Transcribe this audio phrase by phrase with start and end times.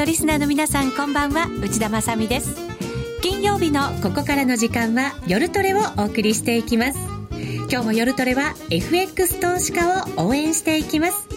[0.00, 1.46] のリスナーの皆さんこんばんは。
[1.62, 2.56] 内田まさです。
[3.20, 6.98] 金曜日のここからの時間は夜トレをお送りしていきます。
[7.70, 11.28] 今日も夜トレは FX 投資家を応援していきます。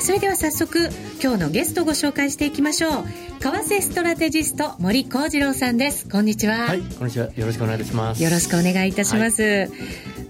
[0.00, 0.90] それでは早速
[1.22, 2.92] 今日のゲストをご紹介していきましょう。
[3.38, 6.08] 為替ストラテジスト森幸次郎さんです。
[6.08, 6.66] こんにちは。
[6.66, 7.26] はいこんにちは。
[7.36, 8.22] よろしくお願いいたします。
[8.24, 9.70] よろしくお願いいたします、はい、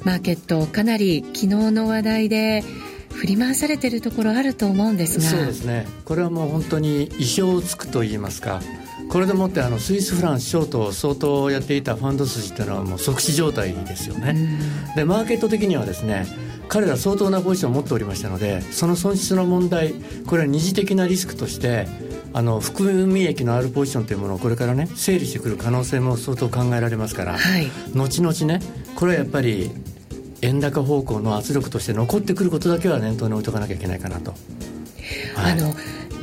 [0.05, 2.63] マーケットかなり昨日の話題で
[3.13, 5.25] 振り回されているところあると思うんですが。
[5.25, 5.87] そうですね。
[6.05, 8.61] これはもう本当に意表をつくと言いますか。
[9.11, 14.37] これでもってあのスイスフランスショートを相当やっていたファンド筋っていうのはもう即死状態ですよね、
[14.95, 16.27] でマーケット的にはですね
[16.69, 19.95] 彼ら相当なポジションを持っておりましたのでその損失の問題
[20.27, 21.89] これは二次的なリスクとして
[22.33, 28.61] あの含み益のあるポジションというものをこれからね整理してくる可能性も相当考えられますから、はい、後々ね
[28.95, 29.73] これはやっぱり
[30.43, 34.35] 円高方向の圧力として残ってくることだけは念頭に置いとかなきゃいけないかなと。
[35.35, 35.75] はい、あの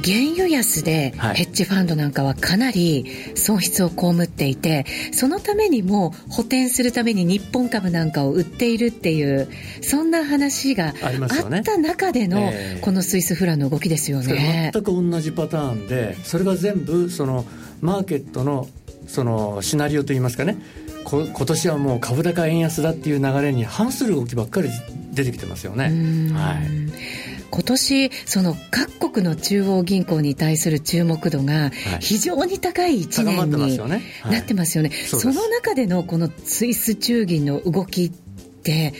[0.03, 9.47] 原油安でヘッジファンドなんかはかなり損失を被っていて、そのためにも補填するために日本株なんかを売っているっていう、
[9.81, 11.09] そんな話があ
[11.59, 14.71] った中での、このスイスフランの動きですよね。
[14.73, 17.45] 全く同じパターンで、それが全部その
[17.81, 18.67] マーケットの
[19.07, 20.57] そのシナリオといいますかね、
[21.09, 24.69] 今年はもう株高円安だっていう流れに反する動きばっかり
[25.13, 25.85] 出てきてますよね。
[26.33, 26.57] はい。
[27.49, 33.57] 今年その各国の中央銀行に対する注目度が非常に高い1年になって
[34.53, 34.91] ますよね。
[34.91, 38.93] その中でのこのスイス中銀の動きって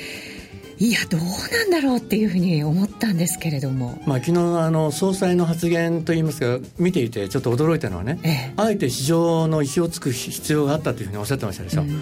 [0.79, 11.99] いや、どうなんだろうっていうふうに思ったんですけれども、まあ昨日あの総裁の発言といいますか、見ていて、ちょっと驚いたのはね、ええ、あえて市場の意思をつく必要があったというふうにおっしゃってましたでしょ、うん、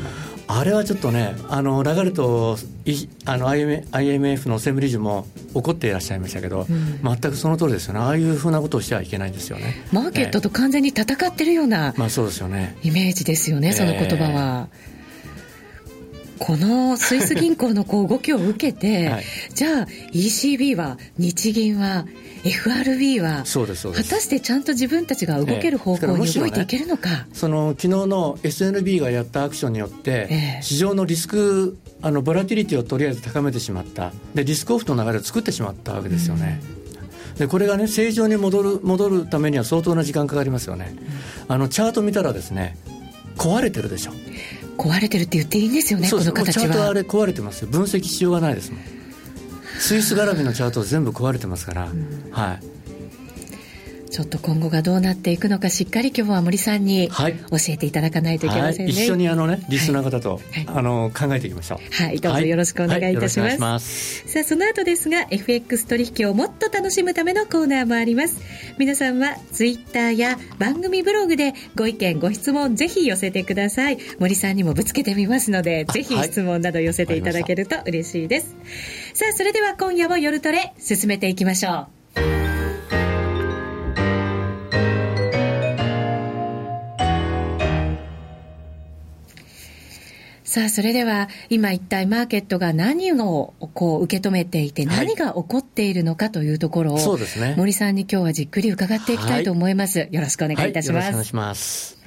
[0.48, 2.58] あれはちょっとね、あのラガルト
[3.26, 9.86] あの IMF の専務理事も怒っていらっしゃいましたけど、うん、全くその通りですよね、ああいうふうなことをしてはいけないんですよね。
[9.94, 12.76] マーケットと完全に戦ってるような、まあそうですよね。
[12.84, 14.68] イメージですよね、その言葉は。
[14.74, 14.95] えー
[16.40, 19.24] このスイス銀行のこう動きを受けて、 はい、
[19.54, 22.06] じゃあ ECB は日銀は
[22.44, 23.76] FRB は果た
[24.20, 34.12] してちゃんと自分たちが動ける方向に動いていけるのか、えね、その昨日の SNB がやったアクションによって、え市場のリスクあのボラティリティをとりあえず高めてしまった。
[34.36, 36.62] でリスクオフの流れを作ってしまったわけですよね。
[37.38, 40.96] でこれがね正常に戻る戻るためには相当な時間かかりますよね、
[41.48, 42.78] うん、あのチャート見たらですね
[43.38, 44.12] 壊れてるでしょ
[44.78, 46.64] 壊れてるって言っていいんですよねこの形は。
[46.64, 47.68] チャートあれ壊れてますよ。
[47.70, 48.82] 分析しようがないですもん。
[49.80, 52.75] スイス絡みのチャート全部壊れてますから、うん、はい
[54.16, 57.26] ちょっと今後がどうなっていくのかしっかり今日は森さんに教
[57.68, 61.94] えていただかないといけませんね、はい、一緒にあのねリスナー方と、はい、あの考えていきましょう。
[61.94, 62.22] はい。
[62.22, 63.50] どうぞよろしくお願いいたしま
[63.82, 64.22] す。
[64.24, 68.40] はい、さあその後ですが FX 取引をもっと楽しむためのコーナーもあります。
[68.78, 73.98] 皆さんはツイッターや番組ブログでご意見ご質問ぜひ寄せてください。
[74.20, 78.56] 森さんにもぶつけてみますのでぜひ質問など寄せていただけると嬉しいです、
[79.14, 82.05] さあそれでは今夜も夜トレ進めていきましょう
[90.56, 97.56] さあ、それでは、今一体マーケットが何をこう受け止めていて、何が起こっているのかというところを、そうですね。
[97.58, 100.00] 森さんに今日はじっくり伺っていきたいと思います。
[100.00, 101.04] はい、よろしくお願いいたします。
[101.04, 102.05] はい、よろしくお願いします。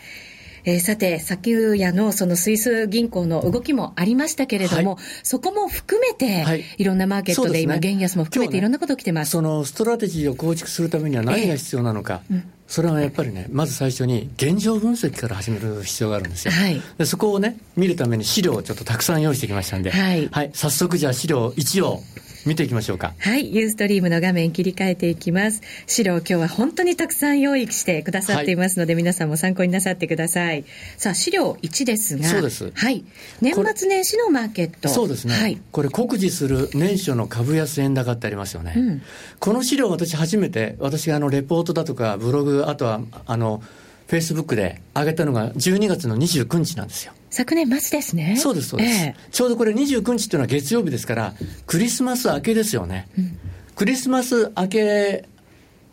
[0.68, 12.52] えー、さて、先夜のそのスイス銀行の動きもありましたけれども、はい、そこも含めて、はい、いろんなマーケットで今、原安も含めていろんなこと起きてます、ね、そのストラテジーを構築するためには何が必要なのか、えーうん。
[12.66, 16.52] それはやっぱりね、まず最初に現状分析から始める必要があるんですよ。
[16.52, 22.02] はい、でそこをね、見るために資料をちょっとたくさん用意してきましたんで、はい、はい、早速じゃあ資料1を
[22.48, 23.12] 見ていきましょうか。
[23.18, 23.54] はい。
[23.54, 25.60] ユーストリームの画面切り替えていきます。
[25.86, 30.64] 資料今日は本当にたくさん用意してくださっていますので、はい、皆さんも参考になさってください。
[30.96, 32.24] さあ、資料1ですが。
[32.24, 32.72] そうです。
[32.74, 33.04] はい。
[33.42, 34.88] 年末年始のマーケット。
[34.88, 35.34] そうですね。
[35.34, 35.60] はい。
[35.70, 38.72] これ告示する年初の株安円高ってありますよね。
[38.74, 39.02] うん、
[39.38, 43.62] この資料私初めて、私があの、レポートだとか、ブログ、あとは、あの、
[44.08, 47.12] フェイスブックで上げたのが12月の29日なんですよ。
[47.28, 48.36] 昨年末ですね。
[48.38, 51.34] そうです、そうです、えー、ちょうどこれ29日っていうのは月曜日ですから、
[51.66, 53.06] クリスマス明けですよね。
[53.18, 53.38] うん、
[53.76, 55.28] クリスマス明け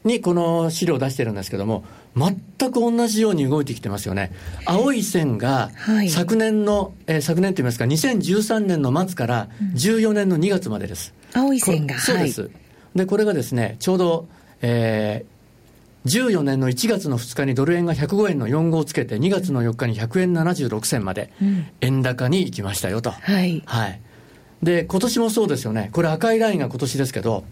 [0.05, 1.83] にこの資料を出してるんですけども、
[2.15, 4.31] 全く同じように動いてきてますよね。
[4.65, 5.71] 青い線が
[6.09, 11.13] 昨年の、はい、えー、昨年といいますか、2013年の末から14年の2月までです。
[11.35, 11.99] うん、青い線が。
[11.99, 12.43] そうです。
[12.43, 12.51] はい、
[12.95, 14.27] で、これがですね、ちょうど、
[14.61, 15.34] えー、
[16.05, 21.31] 14年の1月の2日にドル円が105円の4号をつけて、2月の4日に100円76銭まで
[21.81, 23.11] 円高に行きましたよと。
[23.11, 23.63] はい。
[23.65, 23.99] はい。
[24.61, 25.89] で、今年もそうですよね。
[25.93, 27.43] これ赤いラインが今年ですけど、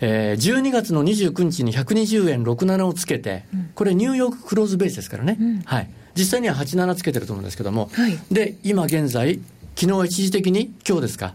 [0.00, 5.36] えー、12月の29日に120円67をつけて、うん、これニューヨーククローズベースですからね。
[5.40, 5.88] うん、はい。
[6.14, 9.38] 実際には87つけてると思うんですけども、はい、で、今現在、
[9.76, 11.34] 昨日一時的に、今日ですか、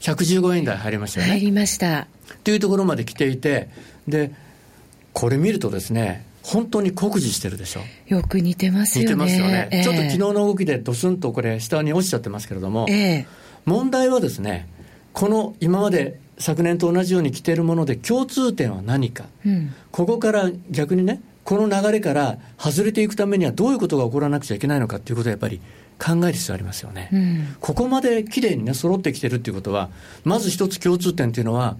[0.00, 1.32] 115円台入りましたよね。
[1.32, 2.06] 入りました。
[2.44, 3.68] というところまで来ていて、
[4.06, 4.32] で、
[5.12, 7.80] これ見るとですね、本当に酷似してるでしょ？
[8.06, 9.10] よく似てますよね。
[9.10, 9.68] 似てますよね。
[9.70, 13.26] えー、ちょっと昨日の動きでドスンとこれ下に落ちちゃってますけれども、えー、
[13.66, 14.68] 問題はですね、
[15.12, 25.60] この今まで昨年と同じように来ているもので共通点は何か、うん、ここから逆にね、この流れから外れていくためにはどういうことが起こらなくちゃいけないのかということはやっぱり
[25.98, 27.08] 考える必要ありますよね。
[27.12, 29.90] うん、ここまできれいにね、揃ってきてるっていうことは、
[30.24, 31.76] まず一つ共通点っていうのは、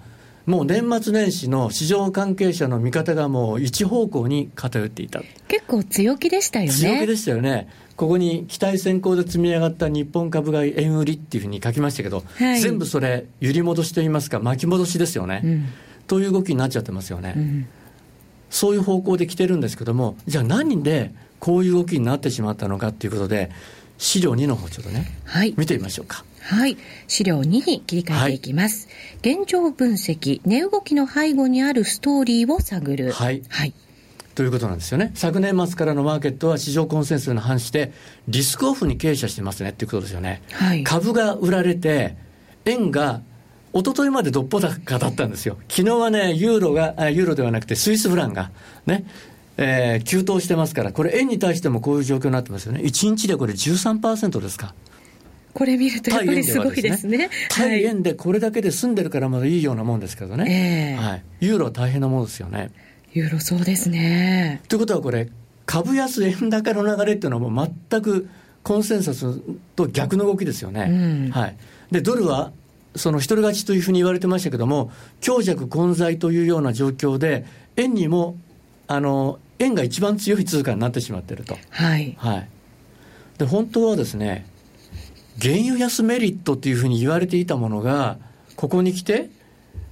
[0.48, 5.20] もう年末年始の市場関係者の見方がもう一方向に偏っていた。
[5.46, 6.72] 結構強気でしたよね。
[6.72, 7.68] 強気でしたよね。
[7.96, 15.42] ここに期待先行で積み上がった日本株買い円売りっていうふうに書きましたけど、はい、全部それ、揺り戻しといいますか、巻き戻しですよね。
[15.44, 15.66] うん、
[16.06, 17.34] という動きになっちゃってますよね。
[17.36, 17.66] うん、
[18.48, 23.50] そういう方向で来てるんですけども、じゃあ何でこういう動きになってしまったのかっていうことで、
[23.98, 26.24] 資料2の方ちょっとね、はい、見てみましょうか。
[26.40, 26.78] はい。
[27.08, 28.88] 資料2に切り替えていきます。
[29.22, 33.12] はい、現状分析、値動きの背後にあるストーリーを探る。
[33.12, 33.42] はい。
[33.48, 33.74] はい。
[34.34, 35.10] ということなんですよね。
[35.14, 37.92] 昨年末からのマーケットは市場コンセンサスに反して、
[38.28, 40.42] リスクオフに傾斜してますねっていうことですよね。
[40.52, 40.84] はい。
[40.84, 42.16] 株が売られて、
[42.64, 43.20] 円が
[43.74, 45.58] 一昨日までどっぽ高だったんですよ。
[45.68, 48.50] 昨日はね、ユーロが、ユーロではなくてスイスフランが、
[48.86, 49.04] ね、
[49.58, 52.80] えー、急騰してますから、これ円に対してもこういう状況になってますよね。
[52.80, 54.74] 1日でこれ13%ですか。
[55.52, 57.28] これ見るとやっぱりすごいですね。
[57.50, 60.96] 対円でこれだけで済んでるからまだいいようなもんですけどね。
[60.96, 61.22] えー、はい。
[61.40, 62.70] ユーロは大変なものですよね。
[63.12, 64.62] ユーロそうですね。
[64.68, 65.28] ということはこれ、
[65.66, 68.28] 株安円高の流れっていうのはもう全く
[68.62, 69.40] コンセンサス
[69.74, 70.86] と逆の動きですよね。
[70.88, 70.94] う
[71.28, 71.56] ん、はい。
[71.90, 72.52] で、ドルは
[72.94, 77.44] その一人勝ちというふうに言われてましたけども、強弱混在というような状況で、
[77.76, 78.36] 円にも、
[78.88, 81.56] あの、円が一番強い通貨になってしまっていると。
[81.70, 82.16] はい。
[82.18, 82.48] はい。
[83.38, 84.46] で、本当はですね、
[85.40, 88.18] 原油安メリットっていうふうに言われていたものが、
[88.56, 89.30] ここに来て、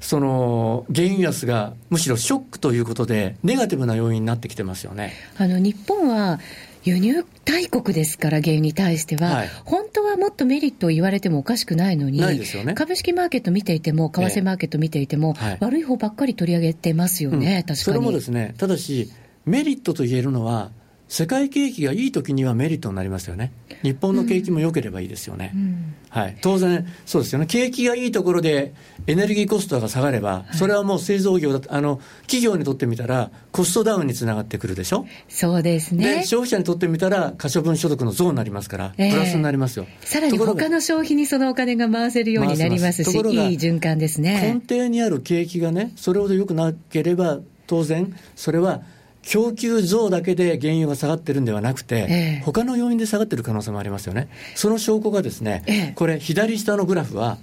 [0.00, 6.38] その原油安がむしろショックということで、ネガティブな要因になってきてますよねあの日本は
[6.86, 17.76] 輸入大国ですから、原油に対しては、はい、本当はもっとメリットを言われてもおかしくないのに、ね、株式マーケット見ていても、為替マーケット見ていても、え悪い方ばっかり取り上げてますよね、うん、確かに。
[17.76, 19.10] それもですね、ただし、
[19.44, 20.70] メリットと言えるのは、
[21.08, 23.52] 世界景気がいいときにはメリットになりますよね。
[23.82, 25.52] 日本の景気も良ければいいですよね。
[25.54, 26.36] うん、はい。
[26.40, 27.46] 当然、そうですよね。
[27.46, 28.74] 景気がいいところで
[29.06, 35.06] エネルギーコストが下がれば、それはもう製造業だあの、企業にとってみたら、コストダウンにつながってくるでしょ？
[35.28, 36.16] そうですね。
[36.16, 39.86] で、消費者にとってみたら、可処分所得の増になりますから、プラスになりますよ。
[39.88, 44.60] えー、さらに他の消費にそのお金が回せるようになりますし、いい循環ですね。
[44.68, 47.38] 根底にある景気がね、それほど良くなければ、
[47.68, 48.82] 当然、それは、
[49.26, 54.28] 供給増だけで原油が下がってるんではなくて、ええ、他の要因で下がってる可能性もありますよね。
[54.54, 57.38] その証拠がですね、ええ、これ、左下のグラフは、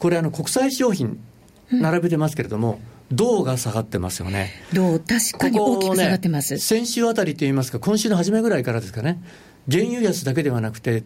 [0.00, 1.20] これ、あの国際商品、
[1.70, 4.50] 並べてますけれども、うん、銅が下がってますよね。
[4.72, 6.54] 銅、確かに大きく下がってます。
[6.54, 9.22] ね、先週あたりといいますか、今週の初めぐらいからですかね、
[9.70, 11.04] 原油安だけではなくて、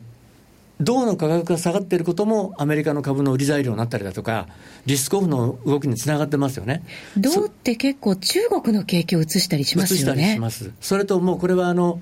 [0.81, 4.49] 銅の価格が下がっていることも、アメリカの株の売り材料になったりだとか、
[4.87, 6.83] リスクオフの動きにつながってますよね。
[7.17, 10.01] 銅って結構、中国の景気を移したりしますよね。
[10.01, 10.73] 移したりします。
[10.81, 12.01] それともうこれはあの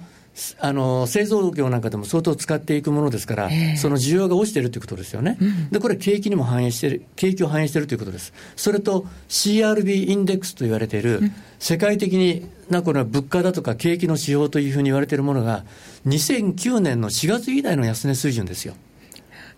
[0.59, 15.65] あの製造業なんかでも相当使っていくものですから、えー、その需要が落ちてるということですよね、うん、でこれ、景気にも反映してる、景気を反映しているということです、それと CRB インデックスと言われている、うん、世界的になこれは物価だとか景気の指標というふうに言われているものが、
[16.07, 18.75] 2009年の4月以来の安値水準ですよ。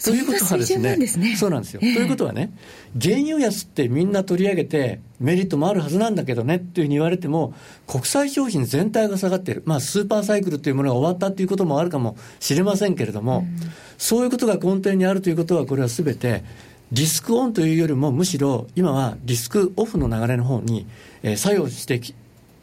[0.04, 2.52] ということはですね、そうなんですよ、えー、ということはね、
[3.00, 7.54] 原油安ってみんな取り上げて、メリットもあるはずなんだけどねっていうふうに言われても、
[7.86, 16.42] 国際商品全体が下がっている、まあ、スーパーサイクルというものが終わったということもあるかもしれませんけれども、うん、そういうことが根底にあるということは、これはすべて、
[16.90, 20.86] リスクオンというよりも、むしろ今はリスクオフの流れの方に、
[21.22, 22.00] えー、作用して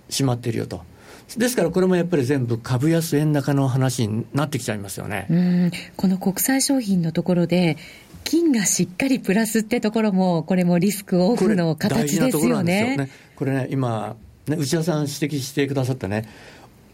[0.09, 0.88] しまっているよと。
[1.37, 5.27] ですからこれもやっぱり全部株安円高の話になってきちゃいますよね。
[5.29, 7.77] うんこの国際商品のところで
[8.23, 12.97] 金がしっかりプラスってところも、これもリスクオフの形ですよね。
[12.97, 14.15] ねこれね、今、
[14.47, 16.29] ね、内田さん指摘してくださったね、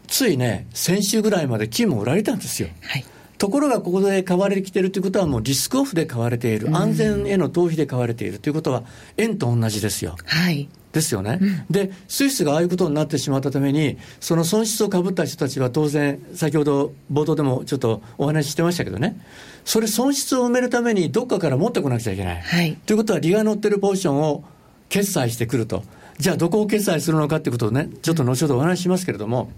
[0.06, 2.68] ついね、先週ぐらいまで金も売られたんですよ。
[2.80, 3.04] はい
[3.38, 8.84] ところがここで買われてきてるということは、もうリスクオフで買われている、安全への逃避で買われているということは、
[9.18, 10.16] 円と同じですよ。
[10.24, 10.68] はい。
[10.96, 19.20] ですよね、うん、で、スイスがああいうことになってしまったために、その損失をかぶった人たちは当然、先ほど冒頭でもちょっとお話ししてましたけどね、
[19.66, 22.40] それ、損失を埋めるために、どっかから持ってこなくちゃいけない。
[22.40, 24.42] はい、ということは、利が乗ってるポジションを
[24.88, 25.84] 決済してくると。
[26.18, 29.50] じゃあどこを決済するのかってことをね、ちょっと後ほどお話ししますけれども、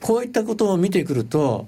[0.00, 1.66] こういったことを見てくると、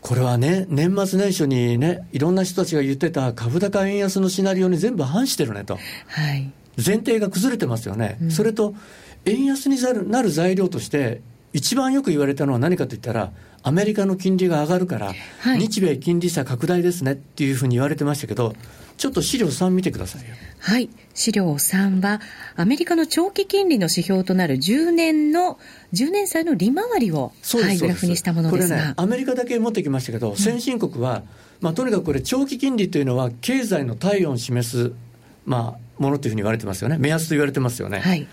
[0.00, 5.78] これはね、年末年初にね、いろんな人たちが言ってた株高円安のシナリオに全部反してるねと。
[6.08, 6.50] はい。
[6.76, 8.18] 前提が崩れてますよね。
[8.22, 8.74] うん、それと、
[9.24, 9.78] 円安に
[10.10, 11.20] なる材料として、
[11.52, 18.54] 一番よく言われたのは何かといったら、アメリカの金利が上がるから、はい、日米金利差拡大ですねっていうふうに言われてましたけど、
[18.96, 20.28] ちょっと資料3見てくださいよ。
[20.58, 20.88] はい。
[21.14, 22.20] 資料3は、
[22.56, 25.58] アメリカの長期金利の指標となる10年の、
[25.92, 28.76] 10年債の利回りを、はい、グラフにしたものですが。
[28.76, 31.22] これね、アメリカだけ持ってきましたけど、先進国は、
[31.60, 34.92] まあ、とにかくこれ、長期金利というのは、経済の体温を示す、
[35.44, 36.96] まあ、ものというふうに言われてますよね。
[36.98, 38.00] 目安と言われてますよね。
[38.00, 38.26] はい。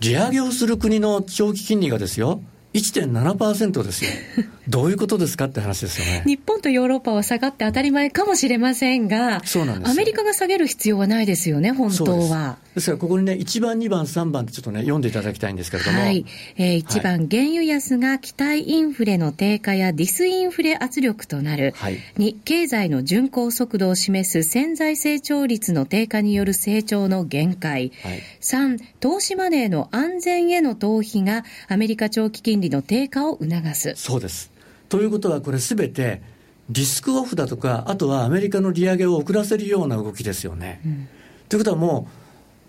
[0.00, 2.42] 利上げをする国の長期金利がですよ、
[2.74, 4.10] 1.7%ですよ。
[4.68, 6.22] どういうことですかって話ですよね。
[6.24, 12.58] 日本とヨーロッパは下がって当たり前かもしれませんが、そうなんですアメリカが下げる必要はないですよね、本当は。
[12.74, 16.00] ですから、ここにね、1番、2番、3番ってちょっとね、読んでいただきたいんですけれども。
[16.00, 16.24] はい。
[16.56, 21.74] えー、1番、はい、原油安が期待インフレの低下やディスインフレ圧力となる。
[21.76, 21.98] はい。
[22.18, 27.92] 2、経済の巡航速度を示す潜在成長率の低下による成長の限界。
[28.02, 28.22] はい。
[28.40, 33.94] 3、投資マネーの安全への逃避がアメリカ長期金利の低下を促す。
[33.96, 34.52] そうです。
[34.92, 36.20] ということは、これすべて、
[36.68, 40.82] リスクオフだとか、あとはアメリカの利上げを遅らせるような動きですよね。
[40.84, 41.08] うん、
[41.48, 42.08] ということはも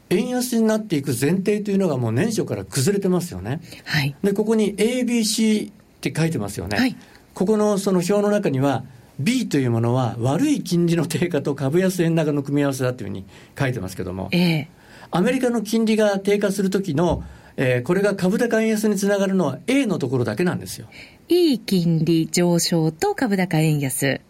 [0.10, 3.60] う、円安になっていく前提というのがもう年初から崩れてますよね。
[3.84, 6.78] はい、で、ここに ABC って書いてますよね。
[6.78, 6.96] はい、
[7.34, 8.86] ここのその表の中には、
[9.20, 13.26] B というものは悪い金利の低下と株安円高の組み合わせだというふうに
[13.60, 14.68] 書いてますけども、えー、
[15.12, 17.22] アメリカの金利が低下するときの
[17.58, 20.88] えー、これが株高円安につながるのは A のところだけなんですよ。
[21.30, 24.22] いい金利上昇と株高円安。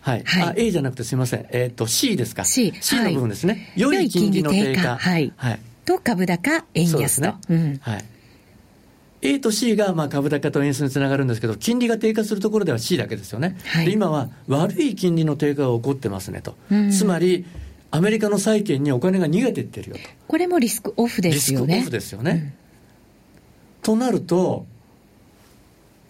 [0.00, 0.22] はい。
[0.24, 1.46] はい、あ、A じゃなくてすみません。
[1.50, 2.44] えっ、ー、と、C ですか。
[2.44, 2.74] C。
[2.80, 3.52] C の部分ですね。
[3.54, 4.96] はい、良い金利の低下。
[4.96, 5.32] はい。
[5.36, 5.60] はい。
[5.84, 7.22] と株高円安と。
[7.22, 7.78] ね、うん。
[7.80, 8.04] はい。
[9.22, 13.56] A と C がまあ株高と円安につながるんですけど、金利が低下するところでは C だけですよね。
[13.64, 16.56] はい、で今は悪い金利の低下が起こってますねと。
[16.70, 17.46] うん、つまり、
[17.90, 20.02] アメリカの債券にお金が逃げていってるよと。
[20.28, 21.76] これもリスクオフですよね。
[21.76, 22.54] リスクオフですよね。
[23.36, 24.66] うん、となると、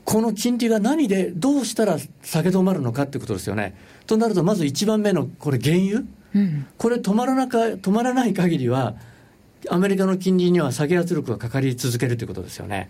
[0.04, 3.74] この金利が何で、どうしたら下げ止まるのかってことですよね。
[4.06, 6.02] となると、まず1番目の、これ、原油、
[6.34, 8.94] うん、これ止まらなか、止まらない限りは、
[9.70, 12.88] アメリカの金利には下げ圧力がかかり続けるということですよね。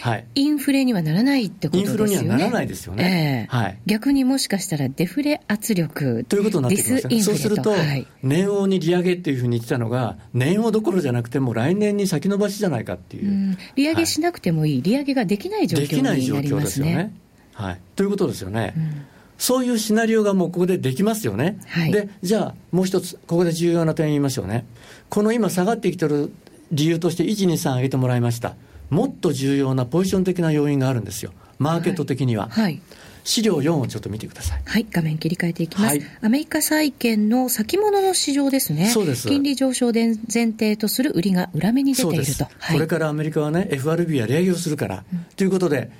[0.00, 0.26] はい。
[0.34, 2.12] インフレにはならないってことですよね。
[2.12, 3.48] インフレにはならないですよね。
[3.48, 3.78] えー、はい。
[3.86, 13.52] 逆にもしかしたらデフレ圧力ということになってきますそうすると、はい、年王に利上げっていうふうに言ってたのが、年王どころじゃなくても来年に先延ばしじゃないかっていう。
[13.52, 16.40] う利上げしなくてもいい、はい、利上げができない状況になりますね。
[16.40, 17.12] できない状況ですよね。
[17.52, 17.80] はい。
[17.96, 18.74] ということですよね。
[18.76, 19.06] うん
[19.38, 21.58] そういうシナリオがもうここでできますよね。
[21.68, 24.66] はい、で、じゃあもう一つ、ここで重要な点言いましょうね。
[25.08, 26.32] この今下がってきてる
[26.72, 28.54] 理由として1、2、3挙げてもらいました。
[28.90, 31.32] もっと重要なポジション的な要因があるんですよ。
[31.58, 32.48] マーケット的には。
[32.48, 32.80] はい、はい
[33.28, 34.62] 資料4をちょっと見てください。
[34.64, 35.98] はい、画面切り替えていきます。
[35.98, 38.88] はい、アメリカ債券の先物の市場ですね。
[38.88, 39.28] そうです。
[39.28, 42.44] 金利上昇で前提とする売りが裏目に出ていると。
[42.58, 45.04] はい、これからアメリカはね、FRB は利上げをするから。
[45.12, 45.90] うん、ということで、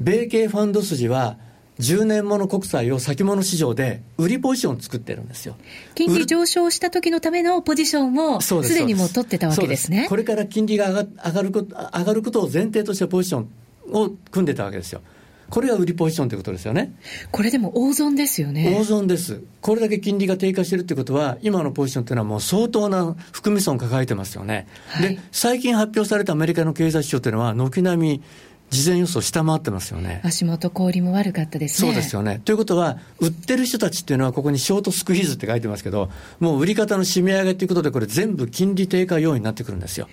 [0.00, 1.36] 米系ファンド筋は、
[1.80, 5.56] 10年もの国債を先物市場で売りポジションを作ってるんですよ。
[5.94, 10.06] 金利上昇した時のためのポジションをすでにもう取ってたわけですね。
[10.08, 13.48] これから金利が上が上がること上がることを前提としたポジション
[13.92, 15.02] を組んでたわけですよ。
[15.48, 16.92] これが売りポジションということですよね。
[17.30, 18.74] これでも大損ですよね。
[18.74, 19.42] 大損です。
[19.60, 24.66] これだけ金利が低下してるってことは、今のポジションっていうのはもう相当な含み損を抱えてますよね。
[24.88, 28.22] はい、で、最近発表されたアメリカの経済指標っていうのは、軒並み
[28.70, 30.20] 事前予想下回ってますよね。
[30.24, 31.88] 足元小売も悪かったですね。
[31.88, 32.40] そうですよね。
[32.44, 40.08] ということは、売ってる人たちっていうのは、ここにショートスクイーズって書いてますけど、もう売り方の締め上げということで、これ全部金利低下要因になってくるんですよ。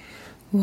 [0.54, 0.62] わ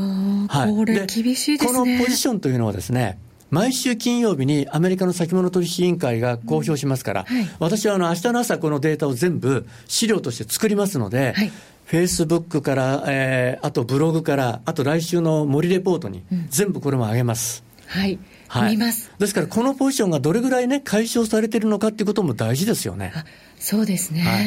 [0.48, 1.78] はい、これ厳しいですね。
[1.78, 3.18] このポジションというのはですね、
[3.50, 11.52] 毎週金曜日にアメリカの先物取引委員会が公表しますから、うんはい、私はあの明日の朝このデータを全部資料として作りますので、はい
[11.90, 17.64] フェイスブックから、えー、あとブログから、あと来週の森レポートに、全部これも上げます。
[17.66, 18.20] うん、はい。
[18.46, 19.10] はい、見ます。
[19.18, 23.12] ですから、このポジションがどれぐらいね、解消されてるのかっていうことも大事ですよね。
[23.58, 24.20] そうですね。
[24.20, 24.42] は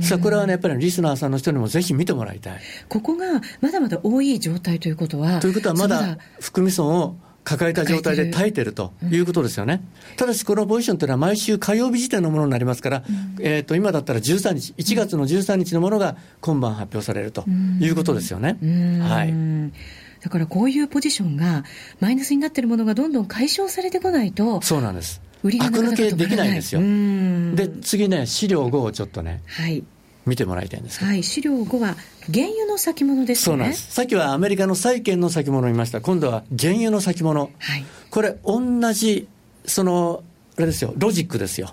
[0.00, 2.60] い、さあ、これはね、やっぱりリスナーさんの人にもぜひ見てもらいたい。
[2.88, 5.40] ここがまだまだ多い状態ということは。
[5.40, 9.82] ということは、まだ含み損を抱えた状態で耐えてるということですよね。
[10.12, 17.44] うん、ただし、このポジションというのは毎週火曜日時点のものになりますから、うん、えっ、と、今だったら13日、1月の13日のものが今晩発表されると
[17.80, 18.58] いうことですよね。
[19.02, 19.32] はい。
[20.26, 21.62] だからこういうポジションが、
[22.00, 25.22] マイナスになっているものがどんどん解消されてこないと、そうなんです。
[25.44, 26.80] 売りが抜けできないんですよ。
[27.54, 29.84] で、次ね、資料5をちょっとね、はい、
[30.26, 31.94] 見てもらいたいんですはい、資料5は
[32.26, 33.44] 原油の先物ですね。
[33.44, 33.94] そうなんです。
[33.94, 36.00] さっきはアメリカの債券の先物を見ました。
[36.00, 37.52] 今度は原油の先物。
[37.60, 39.28] はい、これ、同じ、
[39.64, 40.24] その、
[40.56, 41.72] あれですよ、ロジックですよ。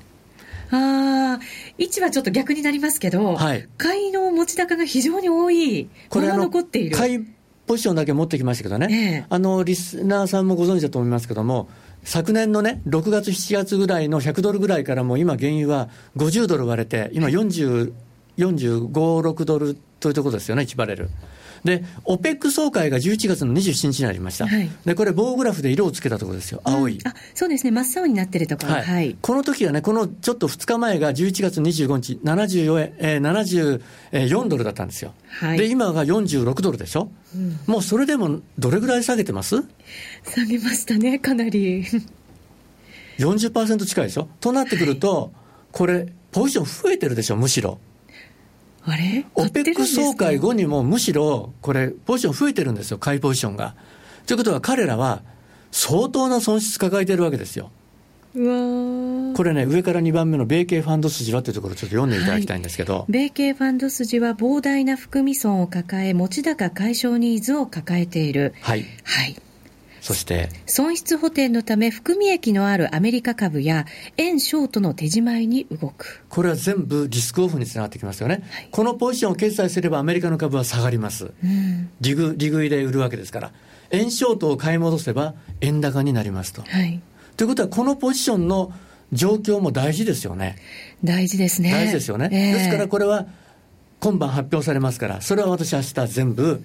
[0.69, 1.39] ああ、
[1.79, 6.95] 位置はちょっと逆になりますけど、はい、買いの持ち高が非常に多い、これは残っている。
[6.95, 7.25] 買い
[7.65, 11.69] ポジションだけ持ってきましたけどね、えあのリスナーさんもご存知だと思いますけども、
[12.03, 17.93] 昨年のね、6月、7月ぐらいの100ドルぐらいからも今、原油は50ドル割れて、今40、
[18.37, 21.09] 45、6ドルというところですよね、1バレル。
[21.63, 24.47] で、オペック総会が11月の27日になりました。
[24.47, 26.61] はい、で、これ棒グラフで色をつけたところですよ。
[26.65, 26.99] 青い。
[27.05, 27.71] あ、そうですね。
[27.71, 28.73] 真っ青になってるところ。
[28.73, 28.83] はい。
[28.83, 35.13] はい、この時はね、このちょっと2日前が11月25日、74円、えー、74ドルだったんですよ。
[35.29, 35.57] はい。
[35.57, 37.09] で、今が46ドルでしょ？
[37.33, 39.63] うん、もうそれでもどれぐらい下げてます？
[40.25, 41.85] 下げましたね、かなり。
[43.19, 44.27] 40%近いでしょ？
[44.41, 45.31] となってくると、
[45.71, 47.79] これ、ポジション増えてるでしょ、むしろ。
[48.85, 49.25] あれ？
[49.35, 53.75] オペック総会後にもむしろ、これ、ポジション増えてるんですよ、買いポジションが。
[54.25, 55.21] ということは、彼らは
[55.71, 57.71] 相当な損失抱えてるわけですよ。
[58.35, 58.39] こ
[59.43, 68.55] れね、上から2番目の米系ファンド筋はというところ、ちょっと読んでいただきたいんですけど、はい、米系ファンド筋は膨大な含み損を抱え、持ち高解消ニーズを抱えている。
[68.61, 68.85] はい。
[69.03, 69.35] はい。
[70.03, 73.85] そして損失補填のため含み益のあるアメリカ株や
[74.17, 76.25] 円ショートの手仕舞いに動く。
[76.27, 83.51] これは全部リスクオフにつながってきますよね、はい、このポジションを決済すればアメリカの株は下がります、うん、利食利食いで売るわけですから。
[83.91, 86.99] 円ショートを買い戻せば円高になりますと、はい、
[87.37, 88.73] ということはこのポジションの
[89.13, 90.57] 状況も大事ですよね。
[91.03, 91.71] 大事ですね。
[91.71, 93.27] 大事ですよね、えー、ですからこれは
[94.03, 96.61] 今晩発表されますから、それは私、明日全部、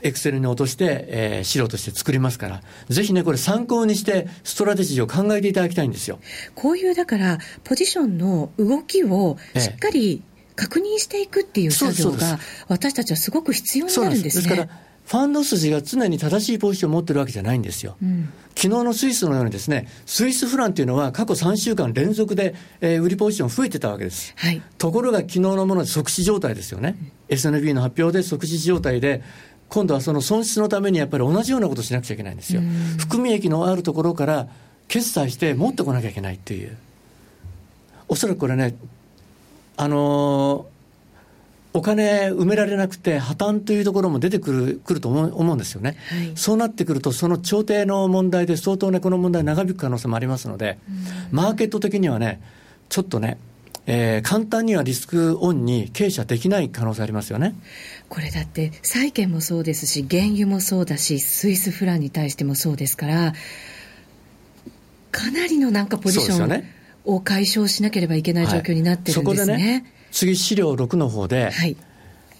[0.00, 6.18] エクセルに落として、えー、資料として作りますから、ぜひね、これ、参考にして、ストラテジーを考えていただきたいんですよ。
[6.54, 10.22] こういうだから、ポジションの動きをしっかり
[10.56, 14.42] 確認していくっていう作業が、私たちはすごく必要になるんですね。
[14.44, 17.96] ですからファンド筋が常に正しいポジションを持ってるわけじゃないんですよ。
[18.00, 24.32] うん、昨日のスイスのようにですね、スイスフランというのは過去3週間連続で、えー、売りポジション増えてたわけです。
[24.36, 26.96] はい、ところが昨日のもので即死状態ですよね。
[27.28, 29.24] うん、SNB の発表で即死状態で、
[29.68, 32.60] 今度はその損失のためにやっぱり同じようなことをしなくちゃいけないんですよ。
[32.60, 34.46] うん、含み益のあるところから
[34.86, 36.76] 決済して持ってこなきゃいけないっていう。
[38.06, 38.76] おそらくこれね、
[39.76, 40.79] あのー
[41.72, 50.78] お金埋められなくて破綻というところも出てくるくると思う思うんですよね、はい、そうなってくると、その調停の問題で相当ね、この問題長引く可能性もありますので、
[51.30, 52.40] マーケット的にはね、
[52.88, 53.38] ちょっとね、
[53.86, 57.54] えー、簡単にはリスクオンに傾斜できない可能性ありますよね。
[58.08, 63.32] これだって、債券もそうですし、原油もそうだし、スイスフランに対してもそうですから、
[65.12, 66.64] かなりのなんかポジション
[67.04, 69.92] を解消しなければいけない状況になってるんですね。
[70.10, 71.76] 次、資料6の方で、はい、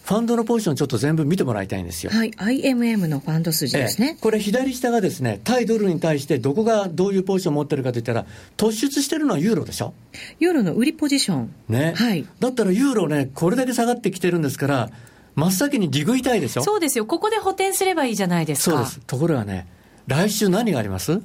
[0.02, 2.10] ファンドのポジションちょっと全部見てもらいたいんですよ。
[2.10, 4.08] はい、IMM のファンド筋ですね。
[4.08, 9.94] ええ、これ左下がですね、対ドルに対してどこがどういうポジションを持ってるかといったら、突出してるのはユーロでしょ？
[10.40, 11.54] ユーロの売りポジション。
[11.68, 11.94] ね。
[11.96, 12.26] はい。
[12.40, 14.90] だったらユーロね、これだけ下がってきてるんですから、
[15.36, 16.62] 真っ先に利食いたいでしょ？
[16.62, 17.06] そうですよ。
[17.06, 18.76] ここで補填すればいいじゃないですか。
[18.76, 19.00] そうです。
[19.06, 19.68] ところがね、
[20.08, 21.20] 来週何があります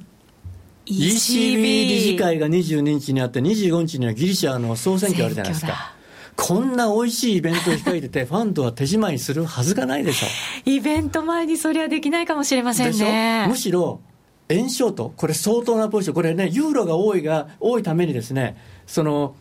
[0.86, 5.95] ？ECB 理事会が22日にあって、25日にはギリシャの総選挙あるじゃないですか。
[6.36, 10.26] こんな美味しいイベントを控えてて、ファンドは手仕舞いするはずがないでしょ。
[10.70, 13.46] イベント前にそれはできないかもしれませんね。
[13.48, 14.00] むしろ、
[14.48, 19.34] 円ショート、これ相当なポジション、これね、ユーロが多いが、多いためにですね、その、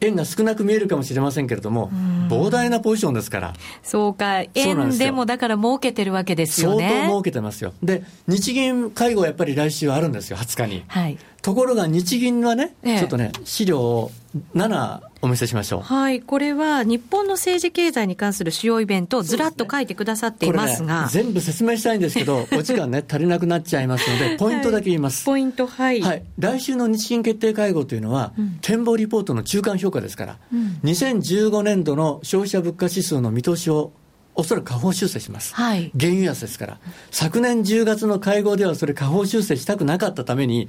[0.00, 1.90] 円が少なく見えるかもしれませんけれども、
[2.28, 3.54] 膨大なポジションですから。
[3.82, 6.88] そうか、円でもだから儲けてるわけですよね。
[6.88, 7.72] 相当儲けてますよ。
[7.82, 10.84] で、日銀会合やっぱり来週あるんですよ、20日に。
[10.88, 11.16] はい。
[11.40, 14.10] ところが日銀はね、ええ、ちょっとね、資料を
[14.54, 15.80] 7お見せしましょう。
[15.80, 25.28] はい、これは日本の政治経済に関する主要イベントをずらっと書いてくださっていますが、ね、全部説明したいんですけど、お時間ね、足りなくなっちゃいますので、ポイントだけ言います。
[25.28, 26.00] はい、ポイント、はい。
[26.02, 26.22] はい。
[26.38, 33.92] 来週の日銀決定会合というのは、うん、展望リポートの中間評価ですから、うん、2015年度の消費者物価指数の見通しを
[34.34, 35.54] おそらく下方修正します。
[35.54, 35.90] はい。
[35.98, 36.78] 原油安ですから。
[37.10, 40.68] 昨年10月の会合ではそれ下方修正したくなかったために、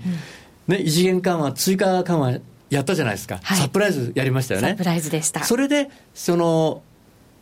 [0.67, 4.69] うん、ね、異次元緩和、追加緩和やったじゃないですか、はい、サプライズやりましたよね。
[4.71, 5.43] サプライズでした。
[5.43, 6.81] それで、その、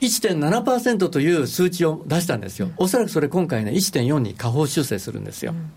[0.02, 2.68] 1.7%という数値を出したんですよ。
[2.68, 5.54] うん、おそらくそれ今回ね、1.4に下方修正するんですよ。
[5.54, 5.72] うん、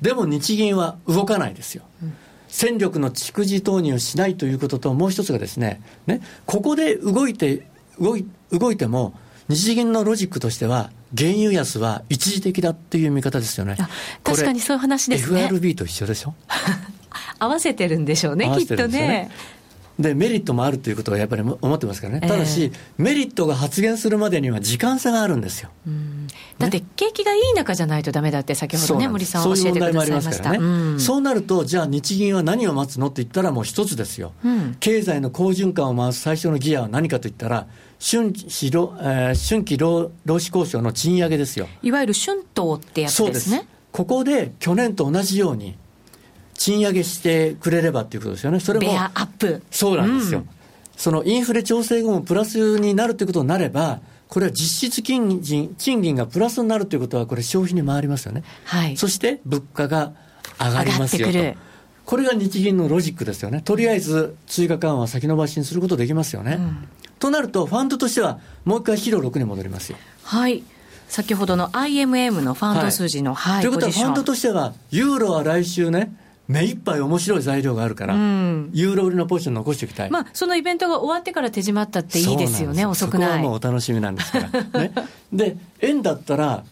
[0.00, 1.84] でも日銀は動かないですよ。
[2.02, 2.14] うん
[2.52, 7.66] 戦力の蓄次投入をしないということと、もう一つがですね、ねここで動いて、
[7.98, 9.14] 動い動いても、
[9.48, 13.78] 日銀のロジックとしては、原油安は一時的だっていう見方ですよね。
[14.22, 15.44] 確かにそういう話ですね。
[15.44, 16.34] FRB と一緒でしょ？
[17.42, 19.30] 合わせてるんでしょうね、きっとね。
[19.98, 25.70] でメリットもあるということはやっぱり思ってますからね、ただし、メリットが発現するまでには時間差があるんですよ。
[26.58, 30.98] だって景気がいい中じゃないとだめだって、先ほどね、森さん教えてくださいました、ね。
[30.98, 37.66] そうなると、じゃあ日銀は何を待つのって言ったら、もう一つですよ、うん、経済の好循環を回す最初のギアは何かと言ったら、
[38.00, 41.68] 春季労、えー、春季労労使交渉の賃上げですよ。
[41.82, 43.66] いわゆる春闘ってやつですね。
[43.92, 45.76] ここで去年と同じように、
[46.62, 48.60] 賃上げしてくれればっていうことですよね。
[48.60, 48.86] それも。
[48.86, 49.64] ベアアップ。
[49.72, 50.40] そうなんですよ。
[50.40, 50.48] うん、
[50.96, 53.98] そのインフレ調整後もプラスになるということになれば、
[54.28, 58.44] これは実質金賃金がプラスになるということは、これ消費に回りますよね。
[58.64, 58.96] はい。
[58.96, 60.12] そして物価が
[60.60, 61.58] 上がりますよと。
[62.04, 63.60] これが日銀のロジックですよね。
[63.60, 66.58] とりあえず追加緩和先延ばしにすることできますよね。
[66.60, 69.98] うん、となると、ファンドとしては、もう一回資料6に戻りますよ。
[70.22, 70.62] はい。
[71.08, 76.14] 先ほどの IMM のファンド数字の、はい、はい、ということは、ファンドとしては、ユーロは来週ね、
[76.48, 83.28] 目いっぱい面白い材料があるから、うん、ユーロ売りのポジション残しておきたい、まあ、そのイベントが終わってから手締まったっていいですよね、遅くない。
[83.28, 84.40] そこはもうお楽しみなんですか
[84.72, 84.80] ら。
[84.80, 84.92] ね、
[85.32, 86.64] で、円だったら、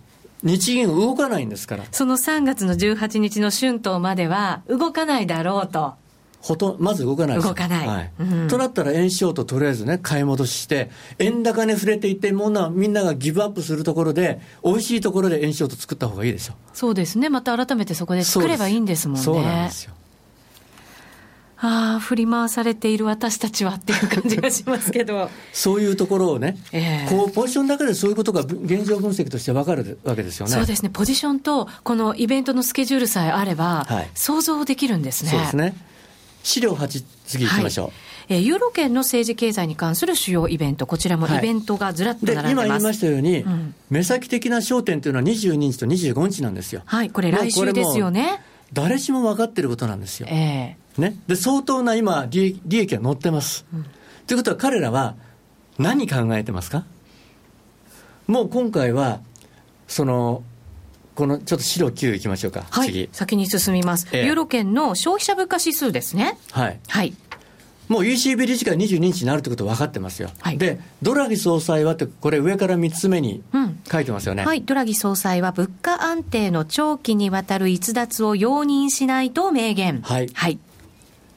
[0.43, 1.85] 日銀動かないんですから。
[1.93, 5.95] その3月の18日の春闘までは、動かないだろうと。
[6.41, 8.13] ほとまず動かない動かない、はい。
[8.19, 17.29] うん、となったら円ショートとりあえずね買い戻しして円高に触れていってもうみんながギブアップするところで美味しいところで円ショート作った方がいいでしょそうですね。
[17.29, 19.23] また改めてそこで作ればいいんですもんね。
[19.23, 19.93] そうなんですよ。
[21.63, 25.29] ああ、振り回されている私たちはっていう感じがしますけど。
[25.53, 30.53] そういうところをね、えー、こうポジションだけでそういうことが現状分析として分かるわけですよね。
[30.53, 35.31] そうですね、ポジションとこのイベントのスケジュールさえあれば、はい、想像できるんですね。
[35.31, 35.75] そうですね
[36.43, 37.87] 資料8、次行きましょう。
[37.87, 37.95] はい
[38.31, 46.83] えー、ユーロ圏の政治経済に関する主要イベント、こちらもイベントがずらっと並んでます、はい、今言いましたように、うん、目先的な焦点というのは22日と25日なんですよ。
[46.85, 48.41] はい、これ来週ですよね。
[48.73, 50.29] 誰しも分かってることなんですよ。
[50.31, 51.17] えー、ね。
[51.27, 53.65] で、相当な今利、利益が乗ってます。
[53.75, 53.87] うん、
[54.29, 55.17] ということは彼らは
[55.77, 56.85] 何考えてますか？
[58.29, 59.19] もう今回は、
[59.89, 60.45] その、
[61.21, 63.11] このちょっと資料9いきましょうか、はい、次。
[63.13, 66.39] 先に進みます、えー、ユーロ圏の消費者物価指数ですね。
[66.51, 67.15] はい、はい。
[67.89, 73.43] もう ECB 理事会22日になるってこと分かってますよ、はい、でドラギ総裁はって、これ、上から3つ目に
[73.91, 80.01] 書いてますよね、うん、はい、ドラギ総裁は物価安定の長期にわたる逸脱を容認しないと明言。
[80.03, 80.59] はい、はい、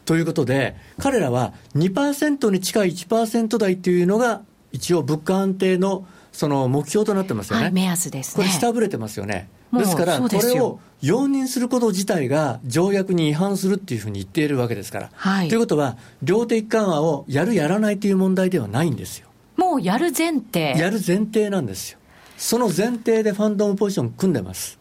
[0.05, 9.49] ということで、彼らは2%に近い1%台というのが、一応、物価安定のその目標となってますよね、はい、目安です、ね、これ、下振れてますよね。
[9.79, 15.09] ですから、これを容認すること自体が条約に違反するっていうふうに言っているわけですから。
[15.13, 19.27] はい、ということは、量的緩和をやる、やらないという問題ではないんですよ。
[19.55, 21.99] もうやる前提やる前提なんですよ。
[22.37, 24.79] その前提でファンドもポジション組んでます。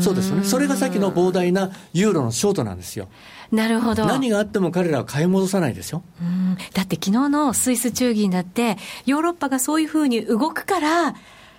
[0.00, 0.44] そうですよね。
[0.44, 3.08] それがさっきの膨大なユーロのショートなんですよ。
[3.52, 4.04] なるほど。
[4.06, 6.02] 何があっても彼らは買い戻さないですよ。
[6.74, 11.14] だって昨日のスイス中銀だって、ヨーロッパがそういうふうに動くから、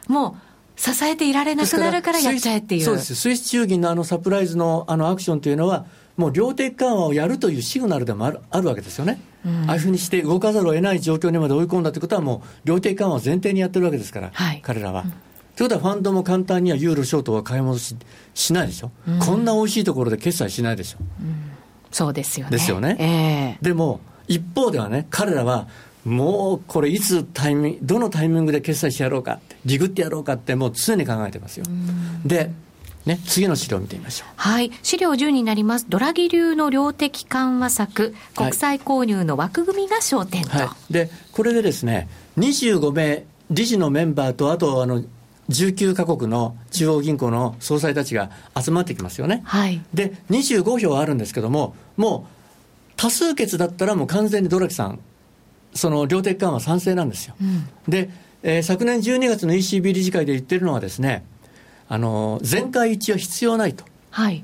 [0.08, 0.47] もう
[0.78, 2.82] 支えていられなくなるからやっちゃえっていう。
[2.84, 3.16] そうです。
[3.16, 5.86] スイス中銀のあのサプライズのあのアクションというのは、
[6.18, 15.04] もう量的緩和をやるというシグナルでもあるあるわけですよね、うん、ああいうふうにして動かざるを得ない状況にまで追い込んだということは、もう量的緩和を前提にやってるわけですから、はい、彼らは。
[15.04, 15.12] うん、
[15.56, 17.96] ということは、ファンドも簡単にはユーロショートは買い戻し
[18.34, 20.98] しないでしょ、うん、こんな美味しいところで決済しないでしょ。
[21.22, 21.52] うん、
[21.92, 22.52] そうですよね。
[22.52, 23.58] ですよね。
[23.60, 25.68] えー、でも、一方ではね、彼らは
[26.08, 31.66] もうこれ、いつタイミング、どのタイミングで決済してやろうかって、リグってやろうかって、もう常に考えてますよ。
[32.26, 32.50] で、
[33.06, 34.30] ね、次の資料を見てみましょう。
[34.38, 34.72] はい。
[34.84, 35.86] 資料10になります。
[35.90, 40.50] ドラギ流の量的緩和策、国際購入の枠組みが焦点と。
[40.50, 45.04] はい、で、これでですね、25名、理事のメンバーと、あと、あの、
[45.50, 49.42] 19か国の中央銀行の総裁たちが集まってきますよね。
[49.44, 49.82] はい。
[49.94, 55.00] で、25票あるんですけども、もう、多数決だったらもう完全にドラギさん
[55.74, 57.36] その量的緩和賛成なんですよ。
[57.42, 58.10] うん、で、
[58.44, 61.24] えー、昨年12月の ECB 理事会で言ってるのはですね、
[61.90, 63.84] あの全会一致は必要ないと。
[64.12, 64.44] はい。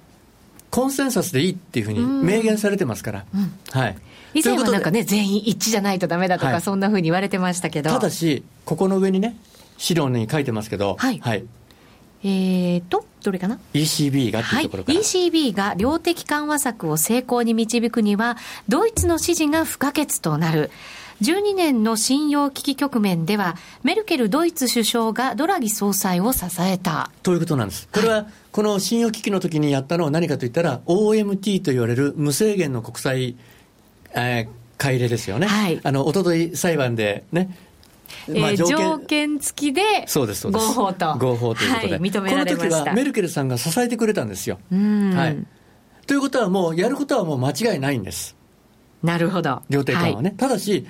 [0.69, 3.25] コンセンサスでいいっていうふうに明言されてますから。
[3.33, 3.97] うん、はい。
[4.33, 7.91] 以前はなんかね、全員一致じゃないとだめだとか、はい、そんなふうに言われてましたけど。
[7.91, 9.35] ただし、ここの上にね、
[9.77, 11.19] 資料に書いてますけど、はい。
[11.19, 11.45] はい、
[12.23, 20.71] えーと、どれかな ?ECB がっていうところから、はい、ECB が量的緩和策を成功に導くには、ドイツの支持が不可欠となる。
[21.23, 27.11] 12年の信用危機局面では、メルケルドイツ首相がドラギ総裁を支えた。
[27.23, 27.87] ということなんです。
[27.93, 33.35] これは、この信用危機の時にやったのは何かといったら、OMT と言われる無制限の国債、
[34.13, 35.47] えー、買い入れですよね。
[35.47, 35.79] はい。
[35.81, 37.57] あの、おととい裁判でね、
[38.27, 44.59] まあ、条件,、条件付きで合法と合法ということで、はい、認められましたこの時はメルケルさんが支えてくれたんですよ。
[44.71, 45.45] はい、
[46.05, 48.35] ということはもうやることはもう間違いないんです。
[49.01, 49.61] なるほど。
[49.69, 50.29] 料亭緩和ね。
[50.29, 50.85] はい、ただし、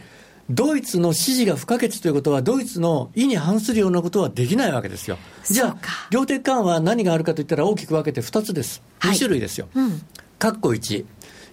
[0.49, 5.17] ドイツの支持が不可欠ということは、ドイツの意に反するようなことはできないわけですよ。
[5.49, 5.77] じゃあ、
[6.09, 8.81] 量的緩和は何があるかといったら大きく分けて2つです。
[8.99, 9.67] 2種類ですよ。
[9.73, 10.01] はいうん、
[10.39, 11.05] 括弧1。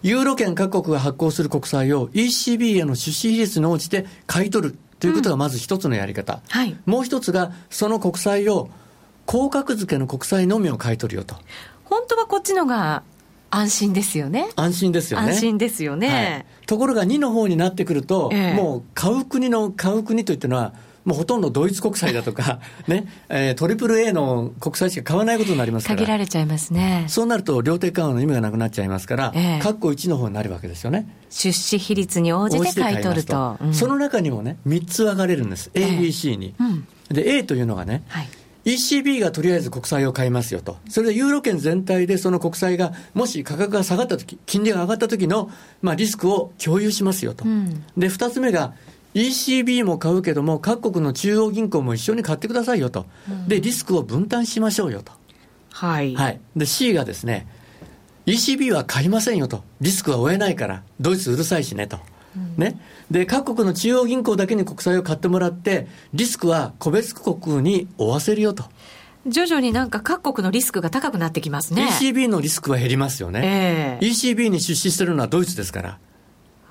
[0.02, 6.34] ユーロ圏各国が発行する国債を ECB への出資比率に応じて買い取るということがまず一つのやり方。
[6.34, 8.70] うんはい、もう一つが、その国債を、
[9.26, 11.36] 高格付けの国債のみを買い取るよと。
[11.84, 13.02] 本当はこっちのが
[13.50, 14.48] 安心ですよね。
[14.56, 15.32] 安心ですよね。
[15.32, 16.08] 安心ですよね。
[16.08, 20.72] はい、ところが2の方になってくると、えー、もう買う国の、買う国といってのは、
[21.04, 25.98] もうほとんどドイツ国債だとか、 ね、えー、トリプル A の国債しか買わないことになりますから。
[25.98, 27.04] 限られちゃいますね。
[27.08, 31.08] そうなると、量的緩和の意味がなくなっちゃいますから、えー、括弧1の方になるわけですよね。
[31.30, 33.32] 出資比率に応じて買い取ると。
[33.32, 35.70] とうん、その中にもね、3つ分かれるんです。
[35.74, 36.54] A、B、C に。
[36.60, 38.28] うん、で、A というのがね、はい
[38.64, 45.50] ECB がとりあえず国債を買いますよと、それでユーロ圏全体でその国債がもし価格が下がったとき、金利が上がったときの、
[45.82, 48.74] まあ、リスクを共有しますよと、うん、で2つ目が、
[49.14, 55.12] ECB も買うけども、各国の中央銀行も一緒に買ってくださいよと、うん、でリスクを分担しましょうよと、
[55.70, 57.46] はい、はい、で C がですね、
[58.26, 61.98] ECB は買いませんよと、リスクは負えないから、ドイツうるさいしねと。
[62.56, 68.64] ね、で各国の中央銀行だけに国債を買ってもらって、リスクは個別国に負わせるよと。
[69.26, 71.88] 徐々になんか各国のリスクが高くなってきますね。
[72.00, 73.98] ECB のリスクは減りますよね。
[74.00, 75.98] えー、ECB に出資してるのはドイツですから。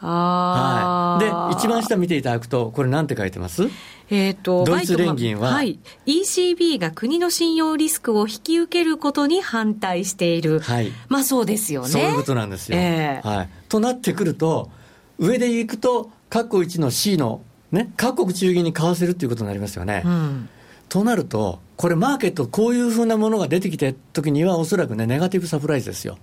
[0.01, 3.69] はい、で、一番下見ていただくと、これなんて書いてます？
[4.09, 10.59] えっ、ー、と、ドイツ連銀は、はい、ECB が国の信用リスクを引き受けることに反対している。
[10.61, 10.91] はい。
[11.09, 11.89] まあそうですよね。
[11.89, 12.77] そういうことなんですよ。
[12.77, 13.49] えー、はい。
[13.67, 14.71] となってくると、
[15.19, 20.01] 上で行くと、括弧1の C の、ね、各国中銀に買わせるっていうことになりますよね。
[20.05, 20.49] うん、
[20.87, 26.17] となると、これ、マーケット、こういうふうなものが出てきたときには、おそらくね、ネガティブサプライズですよ。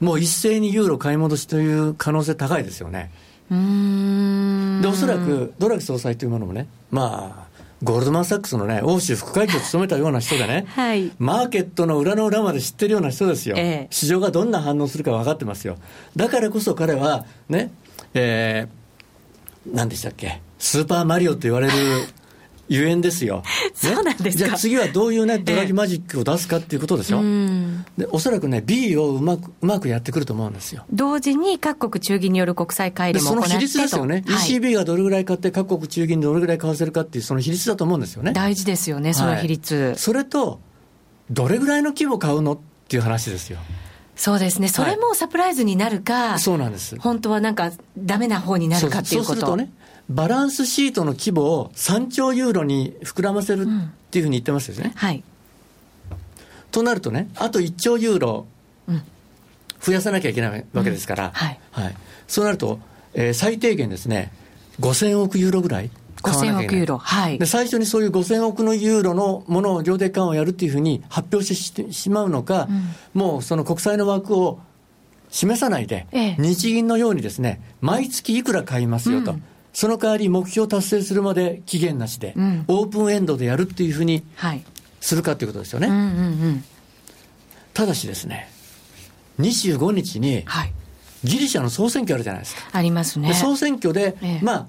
[0.00, 3.10] もう一斉にユーロ買い戻しという可能性高いですよね。
[3.50, 15.76] で、おそらく、ドラギ総裁というものもね、まあ、ゴールドマン・サックスのね、欧州副会長を務めたような人でね、 はい、マーケットの裏の裏まで知ってるような人ですよ、ええ、市場がどんな反応するか分かってますよ。
[16.16, 17.70] だからこそ彼は、ね、
[18.14, 21.72] えー、何でしたっけ、スーパーマリオと言われる
[22.68, 23.42] ゆえんですよ。
[23.74, 27.22] そうなんですじゃあ次はどういうね、ドラギマジックを出すかっていうことでしょ。
[27.96, 30.84] で、おそらくね、B をうまく、うまくやってくると思うんですよ。
[30.92, 34.24] 同時に各国中銀による国債買い入れもその比率ですよね。
[34.26, 38.32] はい、ECB がどれぐらい買って各国中銀にどれぐらい買わせるかっていうその比率だと思うんですよね。
[38.32, 39.74] 大事ですよね、その比率。
[39.76, 40.58] はい、それと、
[41.30, 43.58] どれぐらいの規模買うのっていう話ですよ。
[44.16, 46.98] そうですね、それもサプライズになるか、はい、そうなんです。
[46.98, 49.28] 本当はなんか、だめな方になるかっていうこと。
[49.28, 49.70] そうするとね、
[50.08, 53.66] バランスシートの規模を3兆ユーロに膨らませるっ
[54.10, 54.92] ていうふうに言ってますよね。
[54.94, 55.22] うん、はい、
[56.70, 58.46] となるとね、あと1兆ユーロ
[59.80, 62.80] 増やさなきゃいけないわけですから、うん、はい、はい、そうなると、
[63.12, 64.32] えー、最低限ですね、
[64.80, 65.90] 5000億ユーロぐらい。
[66.22, 72.68] 5000億ユーロ、はい、で最初にそういう5000億のユーロのものを量的緩和をやるっていうふうに発表してしまうのか、
[73.14, 74.60] うん、もうその国債の枠を
[75.30, 84.24] 示さないで、ええ、日銀のようにですね毎月いくら買いますよと、うん、その代わり目標達成するまで期限なしで、うん、オープンエンドでやるっていうふうに
[85.00, 85.88] するかということですよね。
[85.88, 86.02] うんうんう
[86.50, 86.64] ん、
[87.74, 88.48] ただしですね、
[89.38, 90.44] 25日に、
[91.24, 92.62] ギリシャの総選挙あるじゃないですか。
[92.72, 93.34] ありますね。
[93.34, 94.66] 総選挙で、ええ、まあ、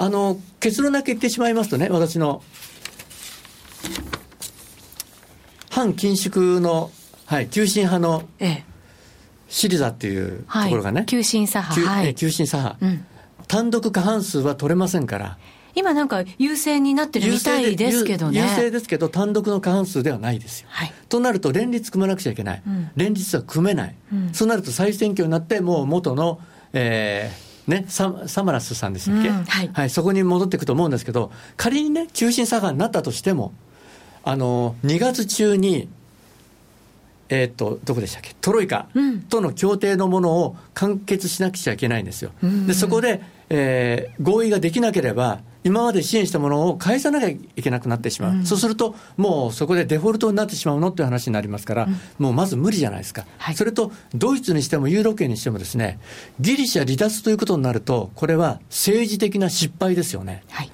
[0.00, 2.42] あの、結論だけ言ってしまいますとね、私の、
[5.68, 6.90] 反緊縮の、
[7.26, 8.26] はい、急進派の、
[9.50, 13.04] シリザっていうところがね、はい、急進左派、はい、急進左派、うん。
[13.46, 15.36] 単独過半数は取れませんから。
[15.74, 18.40] 今なんか優勢になってるみたいですけどね。
[18.40, 20.68] 優勢ですけど、単独の過半数ではないですよ。
[20.70, 22.62] はい、となると、連立組まなくちゃいけない。
[22.66, 26.40] うん、連立は組めない、うん、そうなると再選挙になって、もう元の、
[26.72, 33.52] えー、ね、ササマラスさんでしたっけ、うんはい、はい、そこに戻っていくと思うんですけど、仮にね、中心左派になったとしても、
[34.24, 35.88] あの2月中に
[37.32, 38.34] えー、っとどこでしたっけ？
[38.40, 38.88] トロイカ
[39.28, 42.32] との協定のものを完結しなくちゃいけないんですよ。
[42.66, 55.98] でそこで、えー、合意ができなければ今まで支援したものを返さなきゃいけなくなってしまう、うん、そうすると、もうそこでデフォルトになってしまうのっていう話になりますから、うん、もうまず無理じゃないですか、はい、それとドイツにしてもユーロ圏にしてもですね、
[56.40, 60.42] ギリシャ離脱ということになると、これは政治的な失敗ですよね。
[60.50, 60.70] はい。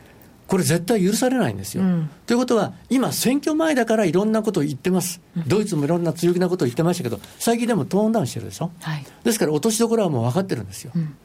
[0.47, 1.83] これ絶対許されないんですよ。
[1.83, 10.93] うん、ということは、今、選挙前だからいろんなことを言ってます、うん、ドイツもいろんな強気なことを言ってましたけど、最近でもトーンダウンしてるでしょ、はい、ですから落としどころはもう分かってるんですよ。
[10.95, 11.17] うん、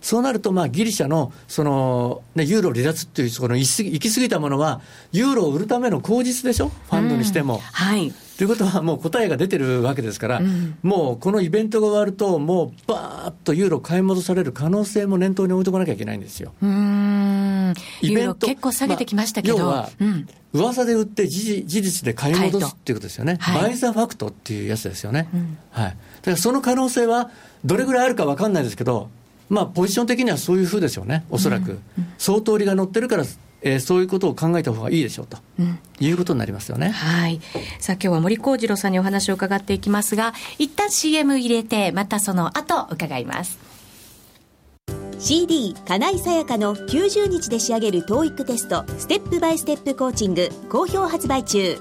[0.00, 4.80] そうなると、まあ、ギリシャのその、ね、ユーロ離脱っていう、その行き過ぎたものは、
[5.12, 7.54] ユーロを売るための口実でしょ、ファンドにしても。
[7.54, 8.12] うん、はい。
[8.38, 16.52] ということは、もう答えが出てるわけですから、うん、もうこのイベントが終わると、もうばーっとユーロ買い戻される可能性も念頭に置いとかなきゃいけないんですよ。
[16.62, 17.74] うん。
[18.00, 25.28] イベント結構下げてきましたけど、まあ、要は、うん、噂で売って事実で買い戻すっていうことですよね、はい、バイザファクトっていうやつですよね。
[25.34, 27.30] うん、はい、だからその可能性は
[27.64, 29.10] どれぐらいあるか分かんないですけど、
[29.48, 31.78] まあ、ポジション的にはそういうふうですよね、おそらく。
[32.18, 33.24] 相当利が乗ってるから
[33.60, 36.90] えー、そういうことを考えた方がいいでしょうと、うん、いうことになりますよね。
[36.90, 37.40] はい。
[37.80, 43.58] さあ今日は森幸次郎さんにお話を伺っていきますが、一旦 CM 入れて、またその後伺います。
[45.18, 51.76] CD 金井さやかの90日で仕上げる TOEIC テストステップバイステップコーチング好評発売中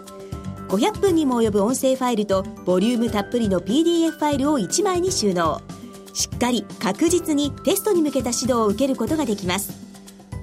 [0.70, 5.62] 500分にも及ぶ音声ファイルとボリュームたっぷりの PDF ファイルを1枚に収納
[6.18, 9.72] しっかり確実にテストに向けた指導を受けることができます。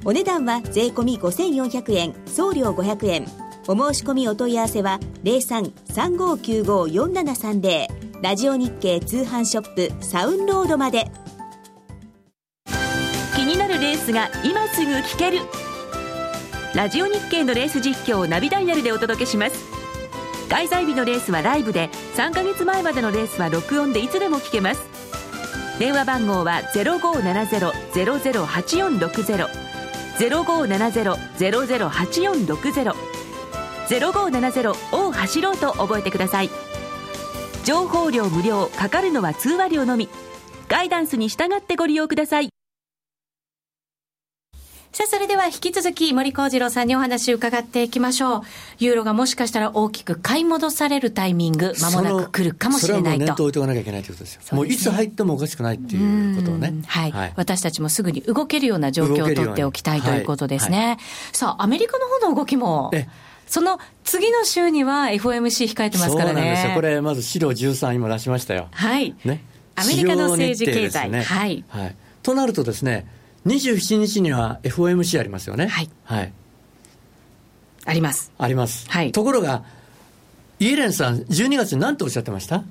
[0.05, 3.27] お値段は税込5400円送料500円。
[3.67, 7.89] お申し込みお問い合わせは0335954730
[8.23, 11.11] ラジオ日経通販ショップサウンロードまで。
[13.35, 15.41] 気になるレースが今すぐ聞ける。
[16.77, 19.57] ラジオ日経のレース実況をナビダイヤルでお届けします。
[20.49, 24.94] 開催日のレースはライブで3ヶ月前までのレースは録音でいつでも聞けます。
[25.79, 29.49] 電話番号は0570-008460
[30.19, 32.95] 0570-008460
[33.89, 36.51] 0570を走ろうと覚えてください。
[37.65, 40.09] 情報量無料かかるのは通話料のみ。
[40.69, 42.49] ガイダンスに従ってご利用ください。
[44.95, 48.43] さあ、それでは引き続き森幸次郎さんにお話を伺っていきましょう。
[48.79, 53.09] ユーロがもしかしたら大きく買い戻されるタイミング、まもなく来るかもしれないと。
[53.09, 54.41] それはもう念頭置いておかなきゃいけないということですよ。
[54.53, 56.75] うもういつ入ってもおかしくないっていうことをね。
[56.87, 60.79] はい、はい、私たちもすぐに動けるような状況を取っておきたいということですね。
[60.79, 60.99] はいはい、
[61.33, 62.93] さあ、アメリカの方の動きも。
[63.49, 66.27] その次の週には FOMC 控えてますからね。
[66.27, 66.73] そうなんですよ。
[66.73, 68.69] これ、まず資料13今出しましたよ。
[68.71, 69.13] はい。
[69.25, 69.43] ね。
[69.75, 71.11] アメリカの政治経済。
[71.11, 71.65] ね、はい。
[71.69, 71.97] はい。
[72.23, 73.07] となるとですね、
[73.47, 75.67] 27日には FOMC ありますよね。
[75.67, 75.91] はい。
[76.05, 76.33] はい。
[77.85, 78.33] あります。
[78.39, 78.89] あります。
[78.91, 79.13] はい。
[79.13, 79.65] ところが、
[80.59, 82.65] イエレンさん、12月に何とおっしゃってました？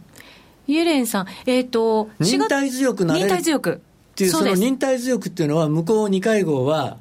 [0.68, 3.28] イエレンさん、えっ、ー、と、忍耐強くなれる。
[3.28, 3.82] 忍耐強く。
[4.14, 6.98] っていう、その忍耐強くっていうのは、向こう2会合は、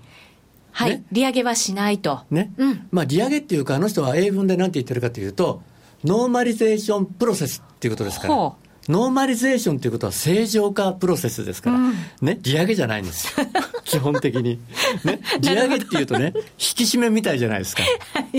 [0.73, 2.21] はい、ね、利上げはしないと。
[2.31, 2.53] ね。
[2.57, 2.89] うん。
[2.91, 5.63] まあ、利上げっていうか、あの人は英文で何て言ってるかというと、
[6.05, 8.35] normalization process っていうことですから。
[8.35, 8.62] ほう。
[8.89, 13.47] ノーマリゼーションということは正常化プロセスですから、うん、ね、利上げじゃないんですよ。
[13.85, 14.59] 基本的に。
[15.05, 17.83] ね、 利上げっていうとね、引き締めみたいじゃないですか。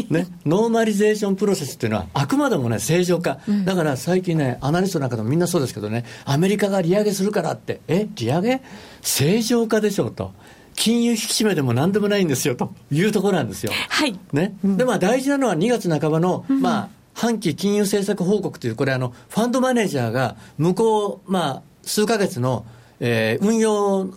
[0.09, 3.39] ね、 normalization process っていうのは、あくまでもね、正常化。
[3.47, 8.61] うん、だから最近ね、アナリストなんかでもみんなそうですけどね、アメリカが利上げするからって、え、利上げ？
[9.01, 10.33] 正常化でしょうと。
[10.75, 13.71] 金融引き締めでもなんでもないんですよというところなんですよ。
[13.89, 14.19] はい。
[14.31, 14.55] ね。
[14.63, 22.65] で、まあ大事なのは2月半ばの、まあ、半期金融政策報告という、これあの、ファンドマネージャーが向こう、まあ、数か月の、
[22.99, 24.13] えー、運用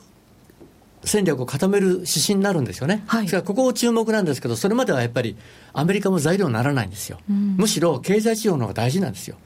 [1.05, 3.05] 戦略を固める指針になるんですよね。
[3.07, 5.37] はい、ここ注目なんですけど、それまではやっぱり
[5.73, 7.19] アメリカも材料にならないんですよ。
[7.31, 9.37] うん、むしろ経済指標の方が大事なんですよ。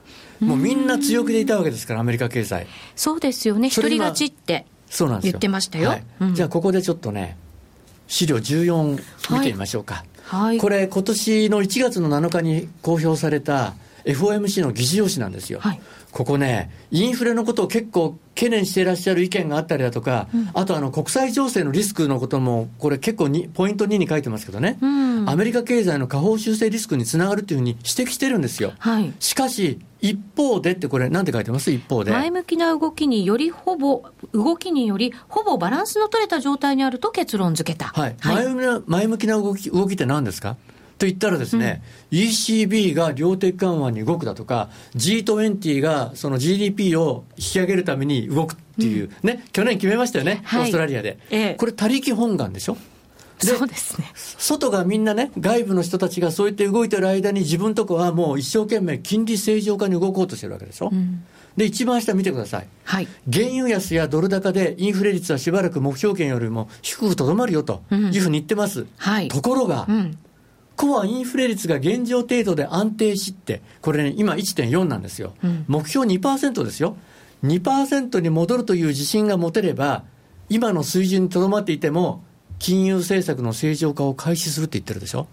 [0.41, 2.67] もうみんな強気でいたわけですから、アメリカ経済。
[2.97, 4.65] そうですよね、一人勝ちって
[5.23, 5.91] 言ってましたよ。
[5.91, 7.37] はいうん、じゃあ、ここでちょっとね、
[8.09, 9.03] 資料14
[9.35, 9.97] 見てみましょうか。
[9.97, 10.09] はい、
[10.61, 15.61] これ、今年の1月の7日に公表された FOMC の議事要旨なんですよ。
[15.61, 15.81] はい、
[16.13, 28.73] ここね、インフレのことを結構懸念していらっしゃる意見があったりだとか、うん、あとあの国際情勢のリスクのことも、これ結構にポイント2に書いてますけどね、うん、アメリカ経済の下方修正リスクにつながるというふうに指摘してるんですよ。
[28.79, 31.71] はい、しかし、一方でってこれ、なんて書いてます？
[31.71, 32.11] 一方で。
[32.11, 37.89] 前向きな動きによりほぼ、動きにより、ほぼバランスの取れた状態にあると結論付けた。
[37.89, 38.17] はい。
[38.19, 40.57] はい、前向きな前向きな動き動きって何ですか？
[41.01, 41.83] と言ったらですね、
[42.13, 51.19] うん、ECB が量的緩和に動くだとか、G20 がその GDP を引き上げるために動くっていう、うん、ね、去年決めましたよね、はい、オーストラリアで。
[51.31, 52.77] ええ、これ、他力本願でしょ？
[53.39, 54.11] そうですね。
[54.15, 60.91] 外がみんなね、外部の人たちがそうやって動いてる間に自分とこはもう一生懸命金利正常化に動こうとしてるわけでしょ？
[60.93, 61.25] うん、
[61.57, 62.67] で、一番下見てください。
[62.85, 63.09] はい。
[63.33, 68.81] 原油安やドル高でインフレ率はしばらく目標圏よりも低くとどまるよというふうに言ってます。
[68.81, 69.29] うん、はい。
[69.29, 70.19] ところが、うん
[70.81, 75.35] コアインフレ率が現状程度で安定しって、これね、今1.4なんですよ。
[75.45, 76.97] うん、目標2%ですよ。
[77.45, 80.05] 2%に戻るという自信が持てれば、
[80.49, 82.25] 今の水準にとどまっていても、
[82.59, 85.29] 金融政策の正常化を開始するって言ってるでしょ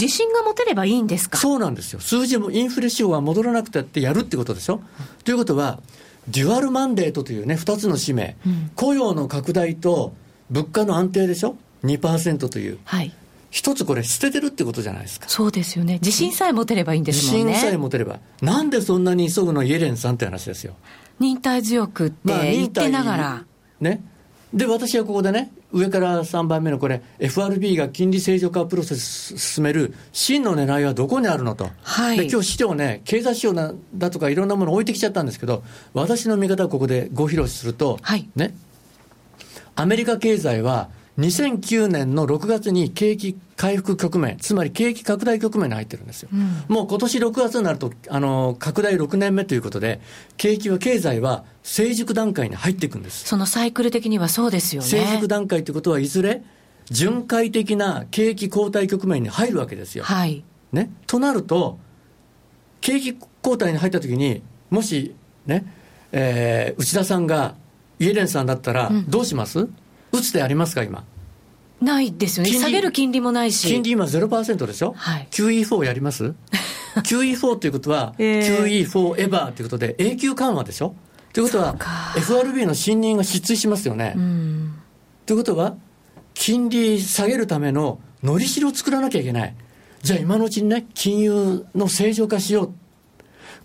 [0.00, 1.38] 自信が持てればいいんですか？
[1.38, 1.98] そうなんですよ。
[1.98, 4.80] 数字もインフレ指標は戻らなくたってやるってことでしょ、うん、
[5.24, 5.80] ということは、
[6.28, 10.14] デュアルマンデートというね、2つの使命、うん、雇用の拡大と
[10.50, 12.78] 物価の安定でしょ、2%という。
[12.84, 13.12] はい
[13.50, 15.28] 一つこれ捨ててるってことじゃないですか。
[15.28, 15.94] そうですよね。
[15.94, 17.44] 自信さえ持てればいいんですもんね。
[17.44, 18.18] 自信さえ持てれば。
[18.42, 20.74] なんでそんなに急ぐのイエレンさんって話ですよ。
[21.18, 23.16] 忍耐強くって言ってながら。
[23.18, 23.44] ま
[23.80, 24.02] あ、ね。
[24.52, 38.54] で、私はここでね、上から3番目のこれ、FRB が金利正常化プロセス進める真の狙いはどこにあるのと、はい、で今日資料ね、経済指標だとかいろんなもの置いてきちゃったんですけど、私の見方をここでご披露すると、はい、ね、
[39.74, 40.88] アメリカ経済は
[41.18, 46.28] 2009年の6月に景気回復局面、つまり景気拡大局面に入ってるんですよ。
[46.32, 50.00] うん、もう今年6月になると、あの、拡大6年目ということで、
[50.36, 53.24] 景気は、経済は成熟段階に入っていくんです。
[53.24, 54.88] そのサイクル的にはそうですよね。
[54.88, 56.42] 成熟段階ということはいずれ、
[56.88, 60.04] 巡回的な景気後退局面に入るわけですよ。
[60.04, 60.44] はい。
[60.72, 60.90] ね。
[61.08, 61.80] となると、
[62.80, 65.16] 景気後退に入ったときに、もし、
[65.46, 65.66] ね、
[66.12, 67.56] えー、内田さんが
[67.98, 69.74] イエレンさんだったら、どうします、うん
[70.12, 71.04] 打つ手ありますか、今？
[71.80, 73.68] ないですよね、下げる金利もないし。
[73.68, 76.34] 金利今0%でしょ、はい、QE4 やります
[76.96, 80.94] ?QE4 ということは、えー、QE4 エバーということで、永久緩和でしょ？
[81.32, 81.76] ということは、
[82.16, 84.16] FRB の信任が失墜しますよね。
[85.26, 85.76] ということは、
[86.34, 89.54] 金利下げるためののりしろを作らなきゃいけない。
[90.02, 92.72] じゃあ今のうちにね、金融の正常化しよう。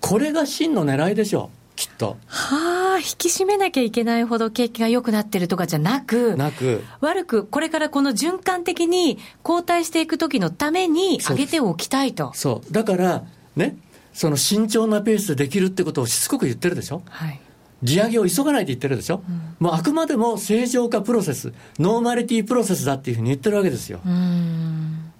[0.01, 1.62] これが真の狙いでしょう。
[1.75, 2.17] きっと。
[2.27, 12.31] はあ、引き締めなきゃいけないほど景気が良くなってるとかじゃなく、なく、悪く、これからこの循環的に後退していく時のために上げておきたいと。
[12.35, 12.73] そう。
[12.73, 13.23] だから、
[13.55, 13.77] ね、
[14.13, 17.01] その慎重なペースでできるってことをしつこく言ってるでしょ？
[17.09, 17.39] はい。
[17.81, 23.99] 利上げを急がないと言ってるでしょ、うん、もうあくまでも正常化プロセス、normality process だっていうふうに言ってるわけですよ。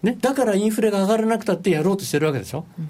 [0.02, 2.66] ね、だからインフレが上がらなくたってやろうとしてるわけでしょ？
[2.80, 2.88] うん、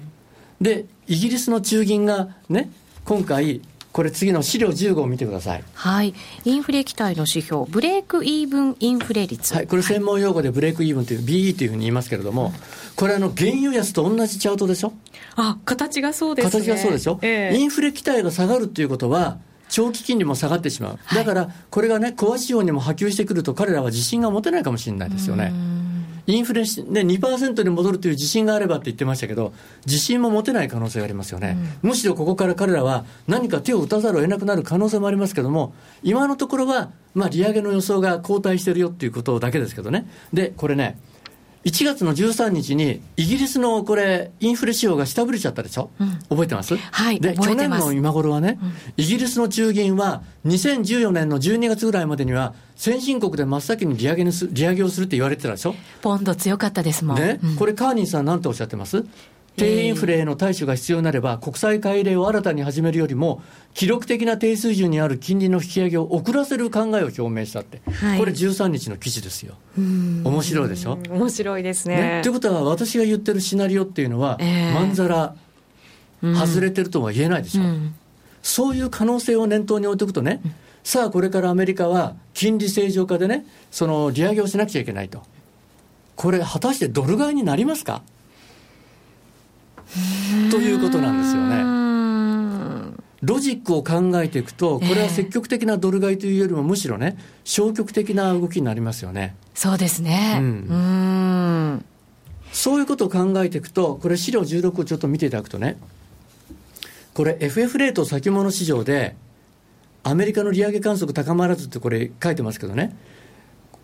[0.60, 2.70] で、イギリスの中銀がね、
[3.04, 3.60] 今回、
[3.92, 5.64] これ次の資料15を見てください。
[5.74, 6.14] はい。
[6.44, 9.54] インフレ期待の指標、 break-even インフレ率。
[9.54, 9.66] はい。
[9.66, 12.52] これ専門用語で break-even という、BE というふうに言いますけれども、
[12.96, 14.92] これあの、原油安と同じチャートでしょ？
[15.36, 16.50] あ、形がそうですね。
[16.50, 19.38] 形がそうでしょ、えー、インフレ期待が下がるっていうことは、
[19.68, 20.98] 長期金利も下がってしまう。
[21.14, 25.52] だから、これがね、コア資本にも波及してくると、彼らは自信が持てないかもしれないですよね。
[26.26, 29.52] インフレ、ね、2%に戻るという自信があればって言ってましたけど、
[29.86, 40.08] 自信も持てない可能性がありますよね、うん、むしろここから彼らは何か手を打たざるを得なくなる可能性もありますけども、今のところは、まあ、利上げの予想が後退してるよっていうことだけですけどね。
[40.32, 40.98] で、これね、
[41.64, 46.76] 1月の13日に、イギリスのこれ、インフレ指標が下振れちゃったでしょ、うん、覚えてます？
[46.76, 55.74] はいで去年の今頃はね、うん、イギリスの中銀は、2014年の12月ぐらいまでには、先進国で真っ先に利上げにす利上げをするって言われてたでしょ？
[56.02, 57.16] ポンド強かったですもん。
[57.16, 59.04] ね、うん、これ、カーニーさん、なんておっしゃってます？
[59.56, 63.40] 低インフレへの対処が必要になれば、国際改例を新たに始めるよりも、
[63.72, 69.54] 記録的な低水準にある金利の引き上げを遅らせる考えを表明したって、はい、これ13日の記事ですよ。
[69.78, 70.98] 面白いでしょ？
[71.08, 71.96] 面白いですね。
[71.96, 75.36] と、ね、いうことは、私が言ってるシナリオっていうのは、えー、まんざら
[76.20, 77.62] 外れてるとは言えないでしょ？
[77.62, 77.66] う
[78.42, 80.40] そういう可能性を念頭に置いておくとね、
[80.82, 85.22] さあこれからアメリカは金利正常化でね、その利上げをしなくちゃいけないと。
[86.16, 88.02] これ果たしてドル買いになりますか？
[90.50, 91.84] ということなんですよね。
[93.22, 99.34] ロジックを考えていくと、これは積極的なドル買いというよりも、むしろね、消極的な動きになりますよね。
[99.54, 100.36] そうですね。
[100.38, 100.44] うん。
[100.44, 100.48] う
[101.80, 101.84] ん
[102.52, 105.76] そういうことを考えていくと、これ、資料16をちょっと見ていただくとね、
[107.12, 109.16] これ、FF レート先物市場で、
[110.04, 112.94] アメリカの利上げ観測高まらずってこれ書いてますけどね、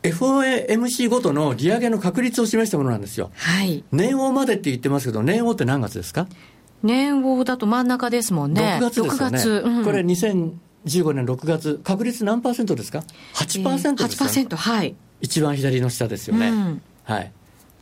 [0.02, 3.30] FOMC ごとの利上げの確率を示したものなんですよ。
[3.34, 3.84] はい。
[3.92, 6.26] 年王までって言ってますけど、年王って何月ですか？
[6.82, 8.78] 年王だと真ん中ですもんね。
[8.80, 9.38] 6月ですよね。
[9.38, 9.62] 6月。
[9.66, 14.94] うん、これ2015年6月、確率何パーセントですか ?8% ですか、ね、8%、はい。
[15.20, 16.48] 一番左の下ですよね。
[16.48, 17.32] うん、はい。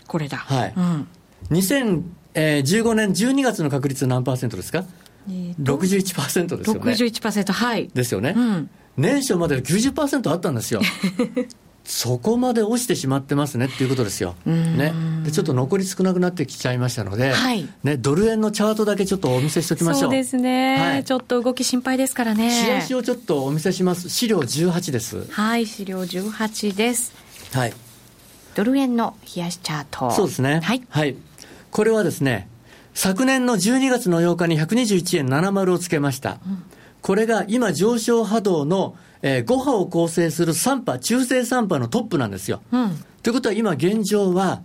[0.09, 0.39] これだ。
[0.39, 0.75] はい。
[0.77, 1.07] うん、
[1.51, 4.85] 2015年12月の確率何パーセントですか？
[5.29, 6.93] えー、61%ですよね。
[6.93, 7.89] 61%、はい。
[7.95, 8.35] ですよね。
[8.37, 10.81] うん、年初まで90%あったんですよ。
[11.91, 14.35] そこまで落ちてしまってますねっていうことですよ。
[14.45, 14.93] ね、
[15.25, 20.03] でちょっと残り少なくなってきちゃいましたので、はい、ね、ドル円のチャートだけちょっとお見せしておきましょう。
[20.03, 22.51] そうですね、はい、ちょっと動き心配ですからね。
[22.51, 24.11] 試足をちょっとお見せします。
[24.11, 25.25] 資料18です。
[25.31, 27.15] はい、資料18です。
[27.55, 27.73] はい。
[28.55, 30.11] ドル円の冷やしチャート。
[30.11, 30.61] そうですね。
[30.63, 30.83] はい。
[30.91, 31.17] はい。
[31.71, 32.49] これはですね、
[32.93, 36.33] 昨年の12月の8日に121円70をつけました。
[36.33, 36.63] うん、
[37.01, 42.63] これが今上昇波動のえー、5波を構成する3波、中性3波のトップなんですよ。
[42.73, 44.63] うん、ということは今現状は、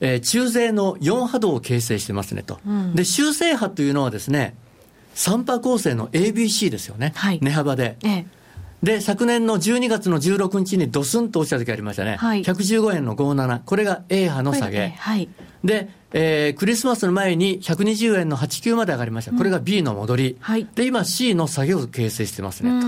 [0.00, 2.60] えー、中性の4波動を形成してますねと。
[2.66, 4.54] うん、で、修正波というのはですね、
[5.14, 7.12] 3波構成の ABC ですよね。
[7.16, 7.96] はい、値幅で。
[8.04, 8.26] ええ
[8.82, 12.16] で、昨年の12月の16日にドスンと落ちた時ありましたね。
[12.16, 13.60] はい、115円の57。
[13.64, 14.94] これが A 波の下げ。
[14.96, 15.28] はい、
[15.64, 19.32] で、えー、クリスマスの前に120円の89まで上がりました。
[19.32, 20.36] これが B の戻り。
[20.40, 22.86] はい、で、今 C の下げを形成してますね、と。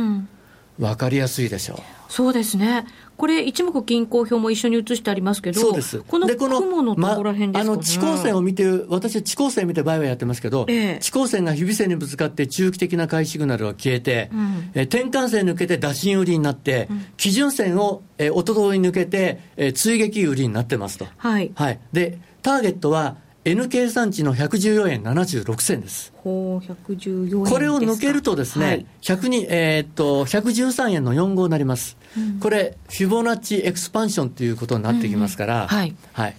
[0.80, 1.78] わかりやすいでしょう。
[2.08, 2.86] そうですね。
[3.16, 6.00] これ、一目均衡表も一緒に写してありますけど、そうです。
[6.00, 21.06] この雲のところら辺ですか、ね、ま、あの地高線を見て、私は地高線見て場合はやってますけど、ええ、地高線が日比線にぶつかって、中期的な買いシグナルが消えて、うん、え転換線抜けて打診売りになって、うん、基準線を、えおととい抜けて、え追撃売りになってますと。
[21.18, 23.16] はい、はい、でターゲットは
[23.50, 26.12] N 計算値の114円76銭です。
[26.16, 35.66] ほう、114円これを抜けるとですね、はい、102えー、っと、113円の45になります、うん、これ、フィボナッチエクスパンションということになってきますから、うん。
[35.66, 36.36] はい、はい。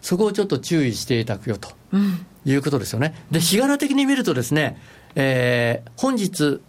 [0.00, 3.14] そこをちょっと注意していただくよと、うん、いうことですよね。
[3.32, 4.80] で、日柄的に見るとですね、
[5.16, 6.60] えー、本日、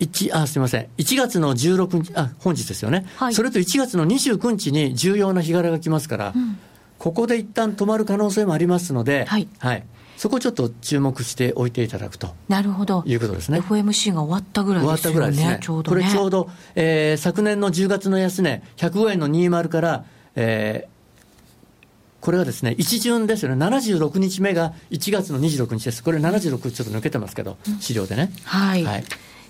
[0.00, 6.58] 1あすみません、1月の16日、あ本日ですよね、はい、それと1月の29日に重要な日柄が来ますから、うん
[7.00, 9.82] ここで一旦止まる可能性もありますので、はい、はい、
[10.18, 12.34] そこをちょっと注目しておいていただくと。
[12.46, 13.02] なるほど。
[13.06, 13.60] いうことですね。
[13.60, 15.58] FMC が終わったぐらいですね、終わったぐらいですね。
[15.62, 20.04] ちょうど、ね、これちょうど、えー、昨年の10月の安値、105円の20から、
[20.36, 28.30] えー、これはですね、一巡ですよね、76日目が1月の26日です、これ76ちょっと抜けてますけど、資料でね。
[28.44, 29.04] はい、はい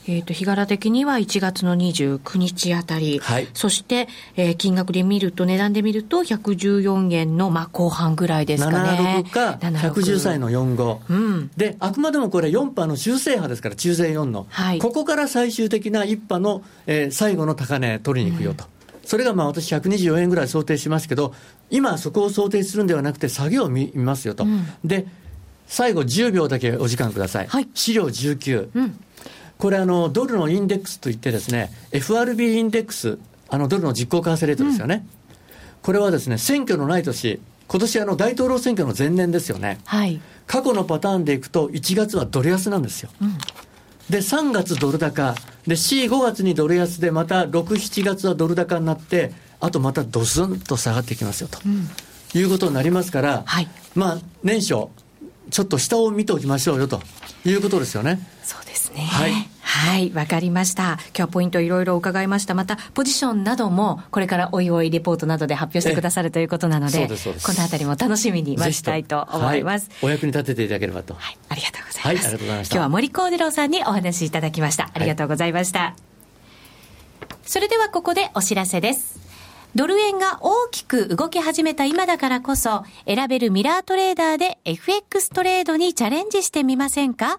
[0.09, 9.25] えーと、日柄的には1月の29日あたり、はい、そして、えー、金額で見ると、値段で見ると、114円の、まあ、後半ぐらいですかね。
[9.27, 18.65] 76か、113円の45、うん、で、あくまでもこれ、4波の修正波ですから、中性4の、はい、ここから最終的な1波の、えー、最後の高値取りに行くよと。
[18.65, 18.71] うん。
[19.05, 21.35] それがまあ私124円ぐらい想定しますけど、
[21.69, 24.45] 今そこを想定するんではなくて、下げを見ますよと。
[24.45, 25.07] うん、で、
[25.67, 27.47] 最後10秒だけお時間ください。
[27.47, 28.71] はい、資料19。
[28.75, 28.99] うん
[29.61, 33.19] これあの、ドルのインデックスといってですね、FRB インデックス、
[33.51, 35.39] あのドルの実行為替レートですよね、うん、
[35.83, 43.11] これはですね、選挙のない年、今年あの大統領選挙の前年ですよね、はい、過去のパターンでいくと、1月はドル安なんですよ。
[43.21, 43.39] うん、
[44.09, 45.35] で、3月ドル高、
[45.67, 51.87] で、4、5月にドル安で、また6、7月はドル高になって、あとまたドスンと下がってきますよと、うん、
[52.35, 54.89] いうことになりますから、はい、まあ、年初、
[55.51, 57.01] ちょっと下を見ておきましょうよと
[57.45, 58.27] いうことですよね。
[58.43, 59.03] そうですね。
[59.03, 59.33] はい。
[59.63, 60.99] はい、わかりました。
[61.09, 62.55] 今日はポイントいろいろ伺いました。
[62.55, 67.15] また、ポジションなども、これからおいおいレポートなどで発表してくださるということなので、こ
[67.53, 69.99] のあたりも楽しみに待ちたいと思います、はい。
[70.07, 71.15] お役に立てていただければと。
[71.15, 72.07] はい、ありがとうございます。
[72.07, 72.75] はい、ありがとうございました。
[72.75, 74.91] 今日は森幸次郎さんにお話しいただきました。
[74.93, 75.79] ありがとうございました。
[75.81, 75.95] はい、
[77.45, 79.30] それではここでお知らせです。
[79.77, 87.39] ドル円が大きく動き始めた今だからこそ、選べるミラートレーダーで FX トレードにチャレンジしてみませんか？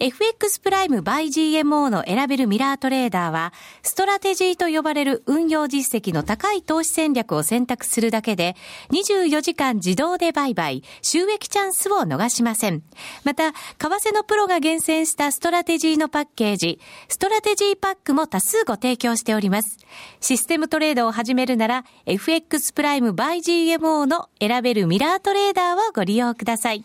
[0.00, 8.54] FX プライム by GMO の選べるミラートレーダーは、ストラテジーと呼ばれる運用実績の高い投資戦略を選択するだけで、
[8.92, 12.84] 24時間自動で売買、収益チャンスを逃しません。
[13.24, 16.78] また、為替のプロが厳選したストラテジーのパッケージ、
[17.08, 19.78] ストラテジーパックも多数ご提供しております。
[20.20, 26.84] システムトレードを始めるなら、FX プライム by GMO の選べるミラートレーダーをご利用ください。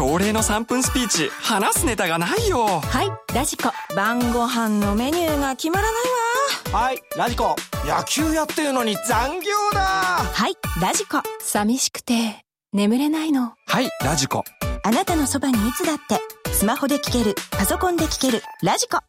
[0.00, 14.42] 朝礼の3分スピーチ話すネタがないよはいラジコ晩ご飯のメニューが決まらないわはいラジコ野球やってるのに残業だはいラジコ寂しくて眠れないのはいラジコ
[14.84, 16.18] あなたのそばにいつだって
[16.50, 19.00] スマホで聞けるパソコンで聞けるラジコ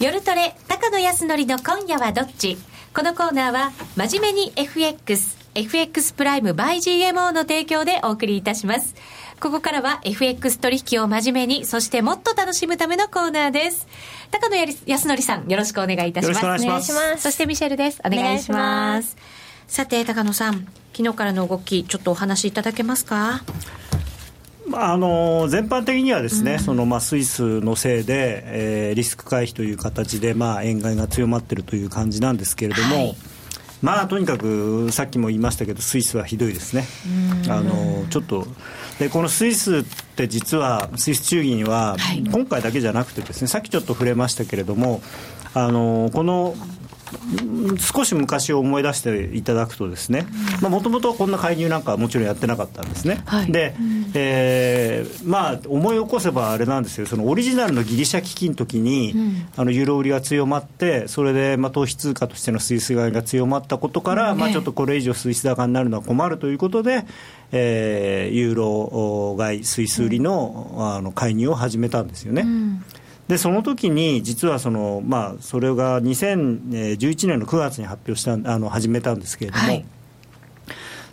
[0.00, 2.58] 夜トレ、高野康則の今夜はどっち？
[2.94, 8.96] このコーナーは、真面目に FX、FX プライム by GMO の提供でお送りいたします。
[9.40, 13.86] ここからは FX 取引を真面目に、そしてもっと楽しむためのコーナーです。
[14.32, 16.38] 高野康則さん、よろしくお願いいたします。
[16.38, 17.22] お願いします。
[17.22, 18.00] そしてミシェルです。
[18.04, 19.16] お願いします。
[19.68, 23.42] さて、高野さん、昨日からの動き、ちょっとお話しいただけますか？
[24.68, 33.16] まあ、あの全般的にはですね、うん、そのまあスイスのせいで、えー、リスク回避という形で、まあ、円買いが強まっているという感じなんですけれども、はい、
[33.82, 36.86] まあ、とにかくさっきも言いましたけど、スイスはひどいですね。
[37.48, 38.46] あのちょっと
[38.98, 39.84] でこのスイスっ
[40.16, 41.96] て実はスイス中銀は、
[42.32, 45.02] 今回だけじゃなくてですねさっきちょっと触れましたけれども
[45.52, 46.54] あのこの
[47.78, 50.26] 少し昔を思い出していただくとですね
[50.60, 53.74] もともとこんな介入なんかはもちろんやってなかったんですね、はい、で、
[54.14, 57.06] えー、まあ思い起こせばあれなんですよ。
[57.06, 67.04] そのオリジナルのギリシャ危機の時に、うん、あのユーロ売りが強まってそれでまあ投資通貨としてのスイス買いが強まったことから、うん、まあ、ちょっとこれ以上スイス高になるのは困るということで、
[67.52, 72.44] えー、ユーロ買いスイス売りのうん、あの介入を始めたんですよね。
[73.28, 79.84] でその時に実はその、まあ、それが2011年の9月に発表したあの始めたんですけれども、はい、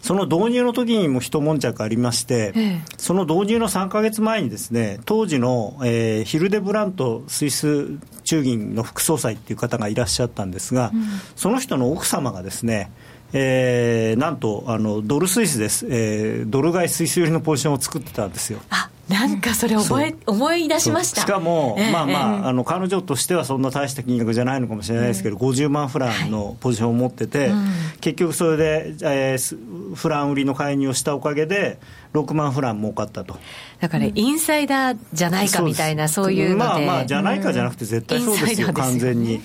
[0.02, 11.04] その導入の時にも一悶着ありまして、ええ、その導入の3か月前にですね当時の、えー、ヒルデブラントスイス中銀の副総裁っていう方がいらっしゃったんですが、うん、
[11.38, 12.92] その人の奥様がですね
[13.34, 18.60] えー、なんとあのドルスイスです、えー、ドル買いスイス寄りのポジションを作ってたんですよ。
[18.70, 21.22] あなんかそれ覚え思い出しました。
[21.22, 31.80] しかも、えー、まあまあえー、あの彼女としてはそんな大した金額じゃないのかもしれないですけど、うん、50万フランのポジションを持ってて、はい結局それで、えー、フラン売りの介入をしたおかげで
[32.14, 33.38] 6万フラン儲かったと。
[33.80, 39.42] だから、インサイダーじゃないかみたいな、そういうまあまあじゃないかじゃなくて絶対そうですよ、うん、完全に、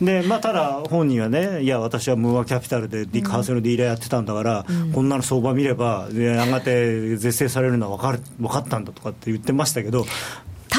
[0.00, 10.06] で まあただ本人はねいや私はムーアキャピタルで為替のディーラーやってたんだから、うん、こんなの相場見ればやがて是正されるのは分かる分かったんだとかって言ってましたけど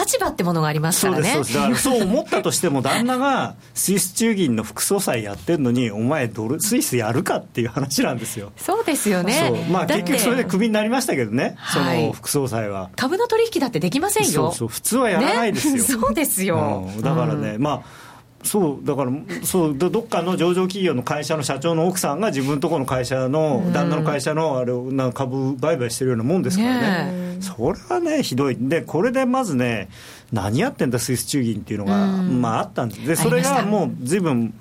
[0.02, 1.32] 立場ってものがありますからね。
[1.32, 8.52] そうですだからそう思ったとしても、旦那がスイス中銀の副総裁やってるのに、お前ドル、スイスやるかっていう話なんですよ。
[8.58, 9.68] そうですよね。
[9.72, 12.90] まあ、結局それでクビになりましたけどね、その副総裁は。
[12.96, 14.32] 株の取引だってできませんよ。
[14.32, 15.74] そうそう、普通はやらないですよ。
[15.76, 16.90] ね、 そうですよ。
[16.96, 18.11] うん、だからね、まあ
[18.44, 19.12] そうだから
[19.44, 29.90] そうどっかの上場企業の会社の社長の奥さんが自分のところの会社の、旦那の会社のあれな株売買してるようなもんですからね、ねそれはね、ひどい、でこれでまずね、
[30.32, 34.54] 何やってんだ、スイス中銀っていうのが、まあ、あったんです、でそれがもうずいぶん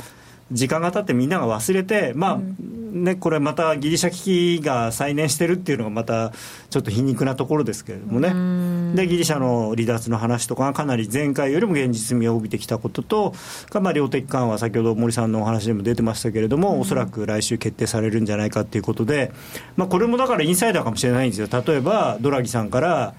[0.52, 2.40] 時間が経ってみんなが忘れて、まあ、
[2.92, 6.32] ね、これまたギリシャ危機が再燃してるっていうのがまた
[6.70, 13.34] ちょっと皮肉なところですけれどもね、でギリシャの離脱の話とかがかなり前回よりも現実味を帯びてきたことと、
[13.80, 19.32] まあ、量的緩和、先ほど森さんのお話でも出てましたけれども、おそらく来週決定されるんじゃないかということで、
[19.76, 23.14] まあ、これもだからインサイダーかもしれないんですよ、例えばドラギさんから、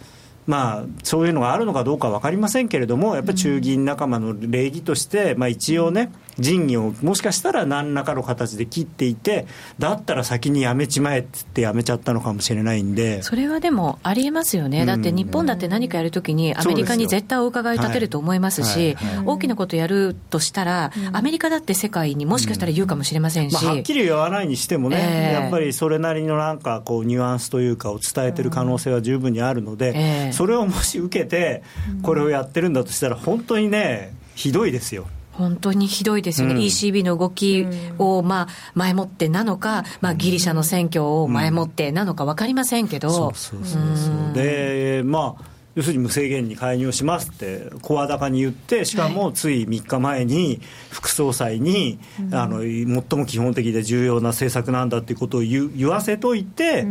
[0.47, 9.45] まあ、そういうのがあるのかどうか分かりませんけれども、やっぱり中銀仲間の礼儀として、まあ、一応ね、仁義をもしかしたら何らかの形で切っていて、
[9.79, 13.21] だったら先にやめちまえって言ってやめちゃったのかもしれないんで。
[13.21, 31.63] それはでもありえますよね、だって日本だって何かやるときに、アメリカに絶対お伺い立てると思いますし、大きなことやるとしたら、アメリカだって世界にもしかしたら言うかもしれませんし、まあ、はっきり言わないにしてもね、えー、やっぱりそれなりのなんかこうニュアンスというかを伝えてる可能性は十分にあるので、えー、それをもし受けて、
[32.03, 35.07] これをやってるんだとしたら、本当にね、ひどいですよ。
[35.31, 37.65] 本当にひどいですよね、うん、ECB の動き
[37.97, 50.59] をまあ前もってなのか、まあ、ギリシャの選挙を前もってなのか分かりませんけど、そうそうそうそうでまあ要するに無制限に介入しますって声高に言ってしかもつい3日前に
[50.89, 51.97] 副総裁に、
[52.33, 52.85] あの最
[53.17, 56.85] も基本的で重要な政策なんだっていうことを言言わせといて、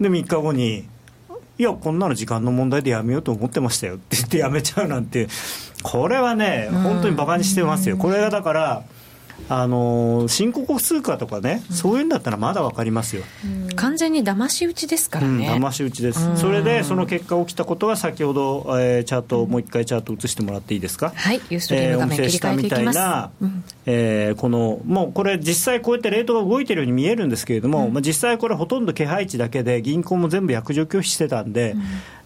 [0.00, 0.88] で3日後に
[1.58, 5.28] いやこんなの時間の問題でやめようと思ってましたよって言ってやめちゃうなんて
[5.82, 8.82] これはね、本当にバカにしてますよ、これがだから、
[9.48, 13.22] あの新興国通貨とかね、そういうんだったらまだ分かりますよ。
[13.76, 15.48] 完全に騙し討ちですからね。
[15.48, 16.36] 騙し討ちです。
[16.36, 21.12] それでその結果起きたことは先ほど、えー、チャートもう一回チャート映してもらっていいですか？
[21.14, 21.40] はい。
[21.48, 22.98] ユーストリーム画面切り替えていきます。
[23.86, 31.76] えー、このもうこれ実際こうやってレートが動いてるように見えるんですけれども、うん、まあ実際これほとんど気配値だけで銀行も全部約定拒否してたんで。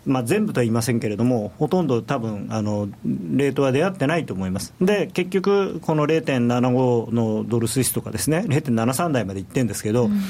[0.06, 4.72] うんまあ、全部とは言いませんけれども、ほとんど多分あのレートは出会ってないと思います。
[4.80, 10.20] で、結局、この0.75のドルスイスとかですね、0.73台までいってるんですけど、うん、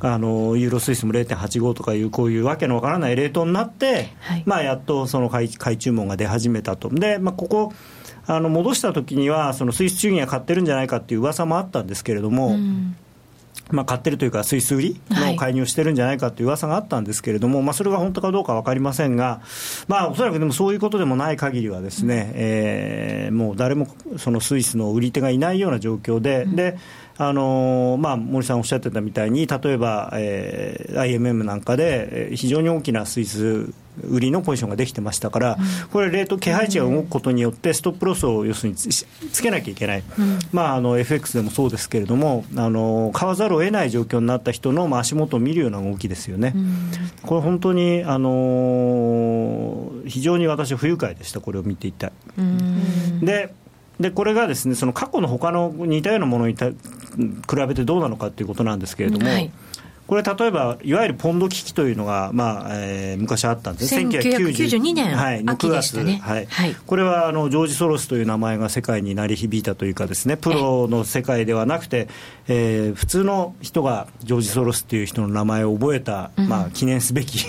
[0.00, 6.88] あのユーロスイスも0.85とかいう、こういうわけのわからないレートになって、はい、まあ、やっとその買い買い注文が出始めたと。
[6.88, 7.72] で、まあ、ここ
[8.28, 12.96] あの戻した時には、そのスイス中銀が買ってるんじゃないかっていう噂もあったんですけれども、うん
[13.70, 19.40] まあ、買ってるというか、スイス売りの介入してるんじゃないかという噂があったんですけれども、はい、まあ、それが本当かどうか分かりませんが、
[19.88, 23.88] まあ、おそらくでもそういうことでもない限りはですね、うん、えー、もう誰も
[24.18, 26.78] そのスイスの売り手がいないような状況で、うん、で
[27.18, 33.72] あのまあ、森さんおっしゃってたみたいに、例えば、えー、IMM なんかで、非常に大きなスイス
[34.04, 35.56] 売りのポジションができてましたから、
[35.92, 39.06] これ、レート、気配値が動くことによって、ストップロスを要するにつ
[39.42, 40.02] けなきゃいけない、
[40.52, 46.54] まあ、あの FX でもそうですけれども、あの買わざるを得ない状況になった人の、まあ、足元を見るような動きですよね。
[47.22, 52.12] これ本当に、あの非常に私、不愉快でした、これを見ていた。
[53.22, 53.54] で
[54.00, 56.60] でこれがですねその過去の他の似たようなものに比
[57.56, 59.50] べてどうなのかということなんですけれども、はい、
[60.06, 72.08] これ、例えばいわゆるポンド危機というのが、まあえー、昔あったんですね、1992年、はい、9月、ね、はい、はい、これはあのジョージ・ソロスという名前が世界に鳴り響いたというか、ですねプロの世界ではなくて、
[72.46, 77.44] えー、普通の人がジョージ・ソロスという人の名前を覚えた、うん、まあ、記念すべき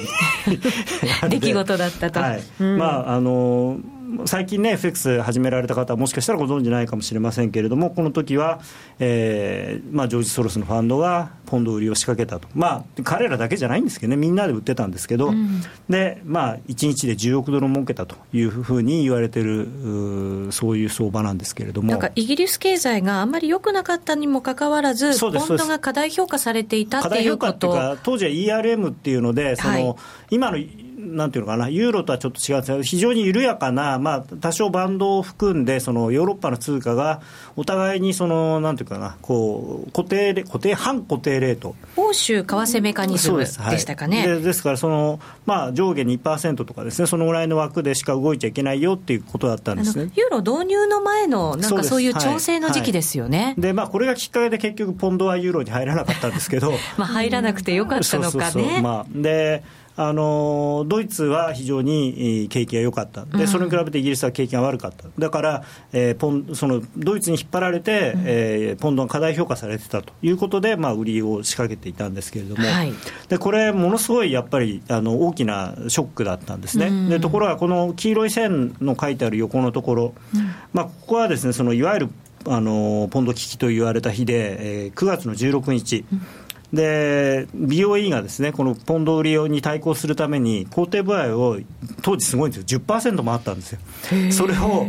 [1.29, 2.19] 出来事だったと。
[2.19, 2.43] はい。
[2.59, 3.77] うん、まああの
[4.25, 8.59] 最近ね、FX 始められた方はもしかしたらご存じないかもしれませんけれども、この時は、
[8.99, 19.67] えーまあ、ジョージ・ソロスのファンドがポンド売りを仕掛けたと、まあ、彼らだけじゃないんですけどね、みんなで売ってたんですけど、うん、でまあ、1日で10億ドル儲けたというふうに言われてる、
[20.51, 21.91] そういう相場なんですけれども。
[21.91, 27.97] なんかイギリス経済があんまり良くなかったにもかかわらず、ポンドが過大評価されていたっていうこと。
[28.03, 29.95] 当時は ERM っていうので、その、はい、
[30.31, 30.57] 今の
[30.97, 37.21] なんていうのかな、ユーロとはちょっと違うんですけど、非常に緩やかな、まあ、多少バンドを含んで、そのヨーロッパの通貨が
[37.55, 41.75] お互いにその、なんていうかな、こう固定固定、反固定レート。
[41.95, 44.25] 欧州為替メカニズムでしたかね。
[44.25, 53.37] でですからその、まあ、上下2%とかですね、そのぐらいの枠でしか動いちゃいけないよっていうことだったんですねユーロ導入の前の、なんかそういう調整の時期ですよね。
[53.37, 56.71] はいはい、で、まあ、これがきっかけで結局、ポンドはユーロに入らなかったんですけど。
[56.97, 58.51] まあ入らなくてよかったのかね。
[58.51, 59.63] そうそうそうまあ、で
[59.99, 72.93] あのドイツは非常に景気が良かった、でそれに比べてイギリスは景気が悪かった、だから、えー、ポンそのドイツに引っ張られて、うん、えー、ポンドが過大評価されてたということで、まあ、売りを仕掛けていたんですけれども、はい、
[73.27, 82.09] でこれ、ものすごいやっぱりあの大きなショックだったんですね、うん、でところが、この黄色い線の書いてある横のところ、うん、まあ、ここはですねそのいわゆる
[82.45, 86.05] あのポンド危機と言われた日で、えー、9月の16日。
[86.13, 86.21] うん
[86.73, 91.59] で BOE がですねこのポンド売りに対抗するために工程部合を
[92.01, 92.81] 当時すごいんですよ。
[92.81, 93.79] 10%もあったんですよ。
[94.31, 94.85] それを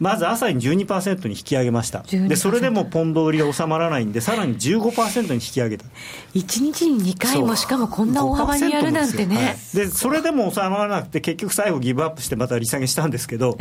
[0.00, 2.02] まず朝に12%に引き上げました。
[2.02, 4.06] でそれでもポンド売りが収まらない。
[4.06, 5.84] んでさらに15%に引き上げた。
[6.34, 9.58] 1日に2回もしかもこんな大幅にやるなんてね。
[9.74, 13.58] で、はい、それでも収まらなくて結局最後ギブアップしてまた利下げしたんですけど、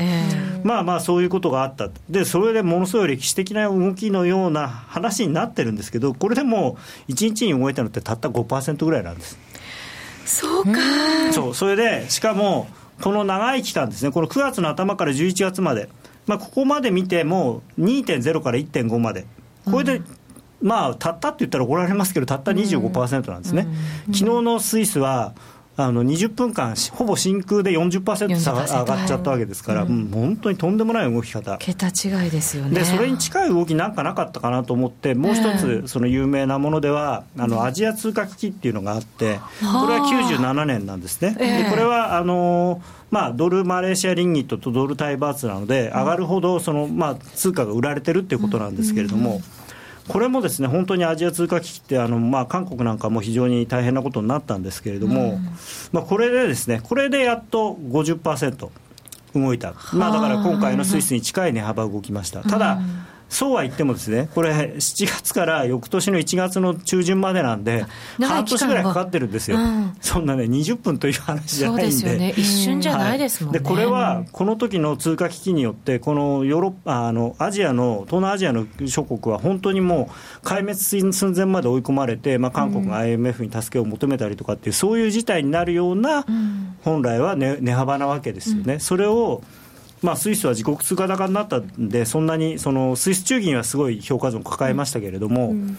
[0.64, 1.90] まあまあそういうことがあった。
[2.10, 6.78] でそれでものすごい歴史的な動きのような話になってるんですけどこれでも
[7.10, 9.38] 1日に動いたのってたった5%ぐらいなんです。
[10.26, 10.72] そうか。
[11.34, 12.70] そうそれでしかも
[13.02, 14.12] この長い期間ですね。
[14.12, 15.90] この9月の頭から11月まで
[16.30, 19.25] まあ、ここまで見ても2.0から1.5まで、
[19.65, 20.01] これで、
[20.61, 23.67] まあ、たったって言ったら怒られますけど、たった25%なんですね。
[24.13, 25.34] 昨日のスイスは
[25.82, 32.71] あの20分間、ほぼ真空で40%差が上がっちゃったわけですから、うん、本当にとんでもない動き方、桁違いですよね。
[32.71, 41.34] でそれに近い動きなんかなかったかなと思って、もう一つ、その有名なものでは、あのアジア通貨危機っていうのがあって、これは97年なんですね。
[41.36, 49.41] でこれはあのまあ、ドルマレーシアリンギットとドルタイバーツなので、上がるほどその、まあ、通貨が売られてるっていうことなんですけれども。
[50.08, 55.39] これもですね本当にアジア通貨危機ってあの、まあ、韓国なんかも非常に大変なことになったんですけれども、
[55.91, 58.70] まあ、これでですねこれでやっと50%
[59.36, 62.41] 動いた、まあ、だから今回のスイスに近い値幅動きました。
[62.41, 62.80] ただ、
[63.30, 67.86] そうは言ってもですね、これ、7月から翌年の1月の中旬までなんで、
[68.19, 73.59] 半年ぐらいかかってるんですよ、うん、そんなね、20分という話じゃないんで、そうですよね、一瞬じゃないですもんね。
[73.59, 80.09] はい、でこれは、この時の通貨危機によって、このヨーロッパあのアジアの、東南アジアの諸国は、本当にも
[80.43, 86.25] う、壊滅寸前まで追い込まれて、まあ、韓国が IMF に助けを求めたりとかっていう、そういう事態になるような、
[86.84, 88.80] 本来は値、値幅なわけですよね。
[88.80, 89.43] それを
[90.02, 95.78] まあ、スイスは自国通貨高になったんで、そんなにそのスイス中銀はすごい評価損を抱えましたけれども、うん、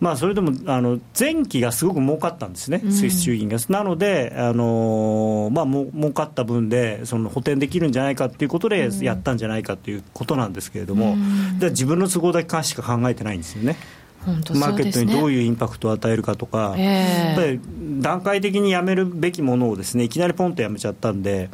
[0.00, 3.58] まあ、それでもあの前期がすごく儲かったんですね、スイス中銀が。
[3.68, 13.76] なので、あのまあ、も儲かった分でその補填できるんじゃないかということでやったんじゃないかということなんですけれども、うん、で自分の都合だけしか考えてないんですよね。
[14.26, 17.60] マーケットにどういうインパクトを与えるかとか、やっぱり
[18.00, 21.50] 段階的にやめるべきものをですねいきなりポンとやめちゃったんで。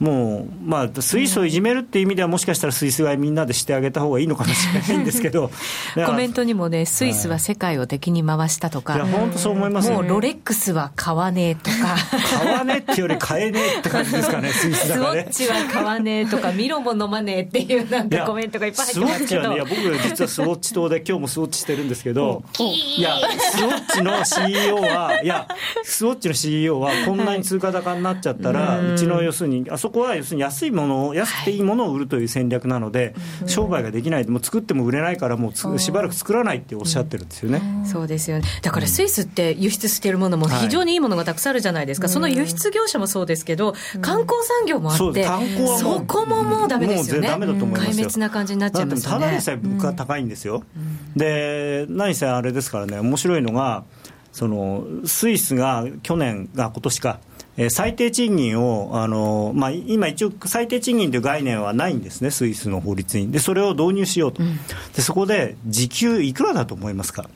[0.00, 5.50] もう、まあ、スイスをいじめるっていう意味では、もしかしたらスイス買いみんなでしてあげた方がいいのかもしれないんですけど、
[6.06, 9.70] コメントにもね、スイスは世界を敵に回したとか、いや、本当そう思い。
[9.70, 11.96] ますもうロレックスは買わねえとか、
[12.44, 15.28] 買わねえってより買えねえって感じですかね、スイスだからね。
[15.30, 23.16] スウォッチは買わねえとか、ミロも飲まねえっていうなんかコメントがいっぱい入ってますけど、スウォッチはね、いや僕、実はスウォッチ党で、今日もスウォッチしてるんですけど、いや、
[23.52, 25.48] スウォッチの CEO は、いや、
[25.82, 33.14] スウォッチの CEO は、こんなに通貨高になっちゃったら、うちの要するに、あそこは要するに安いものを、安くていいものを売るという戦略なので、
[33.44, 37.60] 商売ができない、もう作っても売れないから、もうしばらく作らないっておっしゃってるんですよね。
[37.84, 38.44] そうですよね。
[38.62, 42.08] だからスイスって輸出しているものも非常にいいものがたくさんあるじゃないですか。
[42.08, 45.28] その輸出業者もそうですけど、観光産業もあって、
[45.78, 47.28] そこももうダメですよね。
[47.28, 49.20] ダメだと思います壊滅な感じになっちゃいますよね。
[49.20, 50.62] ただでさえ物価高いんですよ。
[51.14, 53.84] で、何せあれですからね、面白いのが、
[54.32, 57.20] そのスイスが去年が今年か、
[57.56, 63.30] えー、最低賃金を、あのまあ、今、一応、最低賃金という概念はないんですね、スイスの法律に。
[63.30, 64.56] で、それを導入しようと、うん、
[64.94, 67.28] でそこで時給いくらだと思いますか？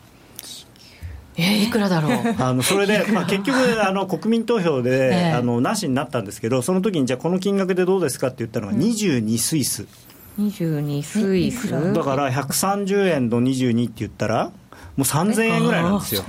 [1.36, 2.34] えー、いくらだろう？
[2.42, 3.56] あのそれで、まあ、結局
[3.86, 9.86] あの、国民投票で、えー、あのなしになったんですけど、その時にじゃあ、この金額でどうですかって言ったのが、22スイス。
[10.40, 11.70] 22スイス。
[11.70, 14.52] だから130円の22って言ったら、も
[15.04, 16.24] う3000円ぐらいなんですよ。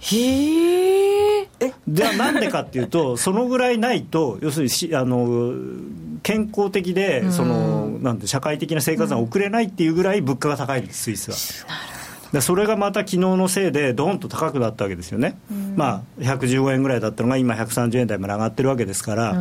[0.00, 1.48] へえ？
[1.88, 5.52] じゃあなんでかっていうと、 そのぐらいないと、要するにしあの
[6.22, 11.36] 健康的で、そのなんて社会的な生活が送れないっていうぐらい物価が高いんです、スイスは。
[12.32, 15.38] でそれがまた昨日のせいで、どんと高くなったわけですよね、
[15.76, 19.36] まあ、115円ぐらいだったのが、今、130円台まで上がってるわけですから、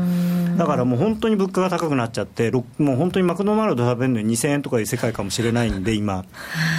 [0.58, 6.24] だからもう本当に物価が高くなっちゃって、もう本当にマクドナルド食べるのに2000円とかいう世界かもしれないんで、今、だ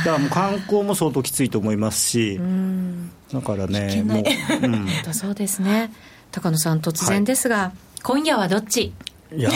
[0.04, 2.38] からもう観光も相当きついと思いますし、
[3.32, 5.90] だからね、もう、うん、 そうですね、
[6.30, 8.92] 高野さん、突然ですが、はい、今夜はどっち？
[9.34, 9.50] いや、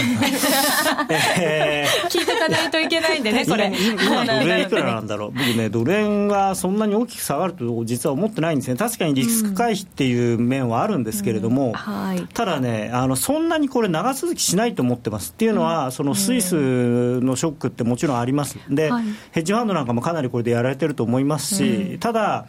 [1.38, 3.72] えー、聞いとかないといけないんでね、これ。
[3.76, 11.72] 今、ドル円いくらなんだろう、僕ね、ドル円がそんなに大きく下がると、実は思ってないんですね、確かにリスク回避っていう面はあるんですけれども、うん。
[11.74, 15.32] はい、ただねあの、そんなにこれ、長続きしないと思ってます。
[15.32, 22.46] っていうのは、そのスイスのショックってもちろんあります、で、はい、ヘッジファンドなんかもかなりこれでやられてると思いますし、ただ、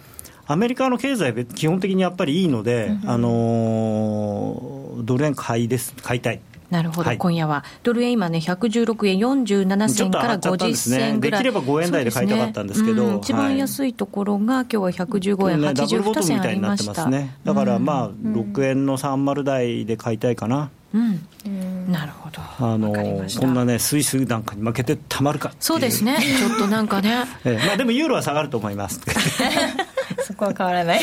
[0.50, 6.40] アメリカの経済、基本的にやっぱりいいので、うん、あのドル円買いです、買いたい。
[6.70, 13.10] なるほど、はい、今夜はドル円今ね、116円47銭から50銭ぐらい、できれば5円台で買いたかったんですけど、ね。
[13.14, 20.70] うん、一番安いところが、今日は115円82銭ありました、ね、だからまあ、6円の30台で買いたいかな。
[20.94, 22.42] うん、なるほど。
[22.60, 27.68] あのこんなね、スイスなんかに負けてたまるかそうですね、ちょっとなんかね、 ええ。
[27.68, 29.00] まあ、でもユーロは下がると思います。
[30.26, 31.00] そこは変わらない。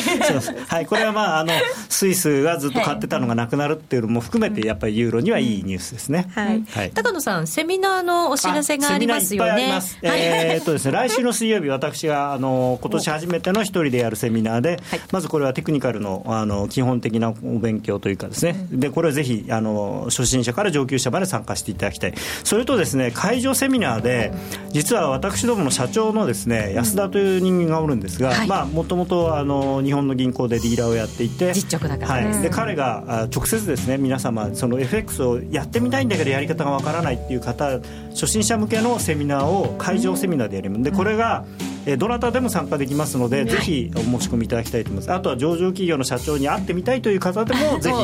[0.69, 1.53] はい、これはまああの
[1.89, 6.27] スイスがずっと買ってたのがなくなるっていうのも含めて、やっぱりユーロにはいいニュースですね。
[6.35, 9.81] はい、はい、高野さん、セミナーのお知らせがありますよね。
[10.03, 14.79] えー、っとですね、 来週の水曜日、私があの今年初めての一人でやるセミナーで、
[15.13, 22.15] まずこれはテクニカルのあの基本的なお勉強というかですね、でこれはぜひあの初心者から上級者まで参加していただきたい。
[22.43, 24.33] それとですね、会場セミナーで
[24.71, 29.04] 実は私どもの社長のですね安田という人間がおるんですが、まあもともと
[29.37, 37.81] あの日本の銀行でディーラーをやっていて実直だから、はい、で彼が直接ですね皆様その FX をやってみたいんだけどやり方がわからないっていう方
[38.11, 40.83] 初心者向けのセミナーを会場セミナーでやります。
[40.83, 41.45] でこれが
[41.87, 45.13] えどなたでも参加できますので、ぜひお申し込みいただきたいと思います。
[45.13, 47.97] あとは上場企業の社長に会ってみたいという方でもぜひ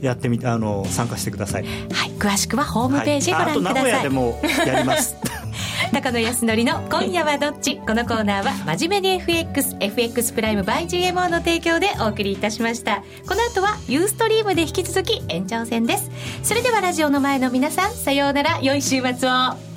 [0.00, 5.16] やってみあの参加してください、はい、詳しくはホームページご覧ください、はい、あと名古屋でもやります
[5.92, 7.78] 高野康則の今夜はどっち？
[7.78, 13.02] このコーナーは真面目に FXFX プライム by GMO の提供でお送りいたしました。
[13.28, 16.10] この後はユーストリームで引き続き延長戦です。
[16.42, 18.60] それではラジオの前の皆さんさようなら。
[18.60, 19.75] 良い週末を。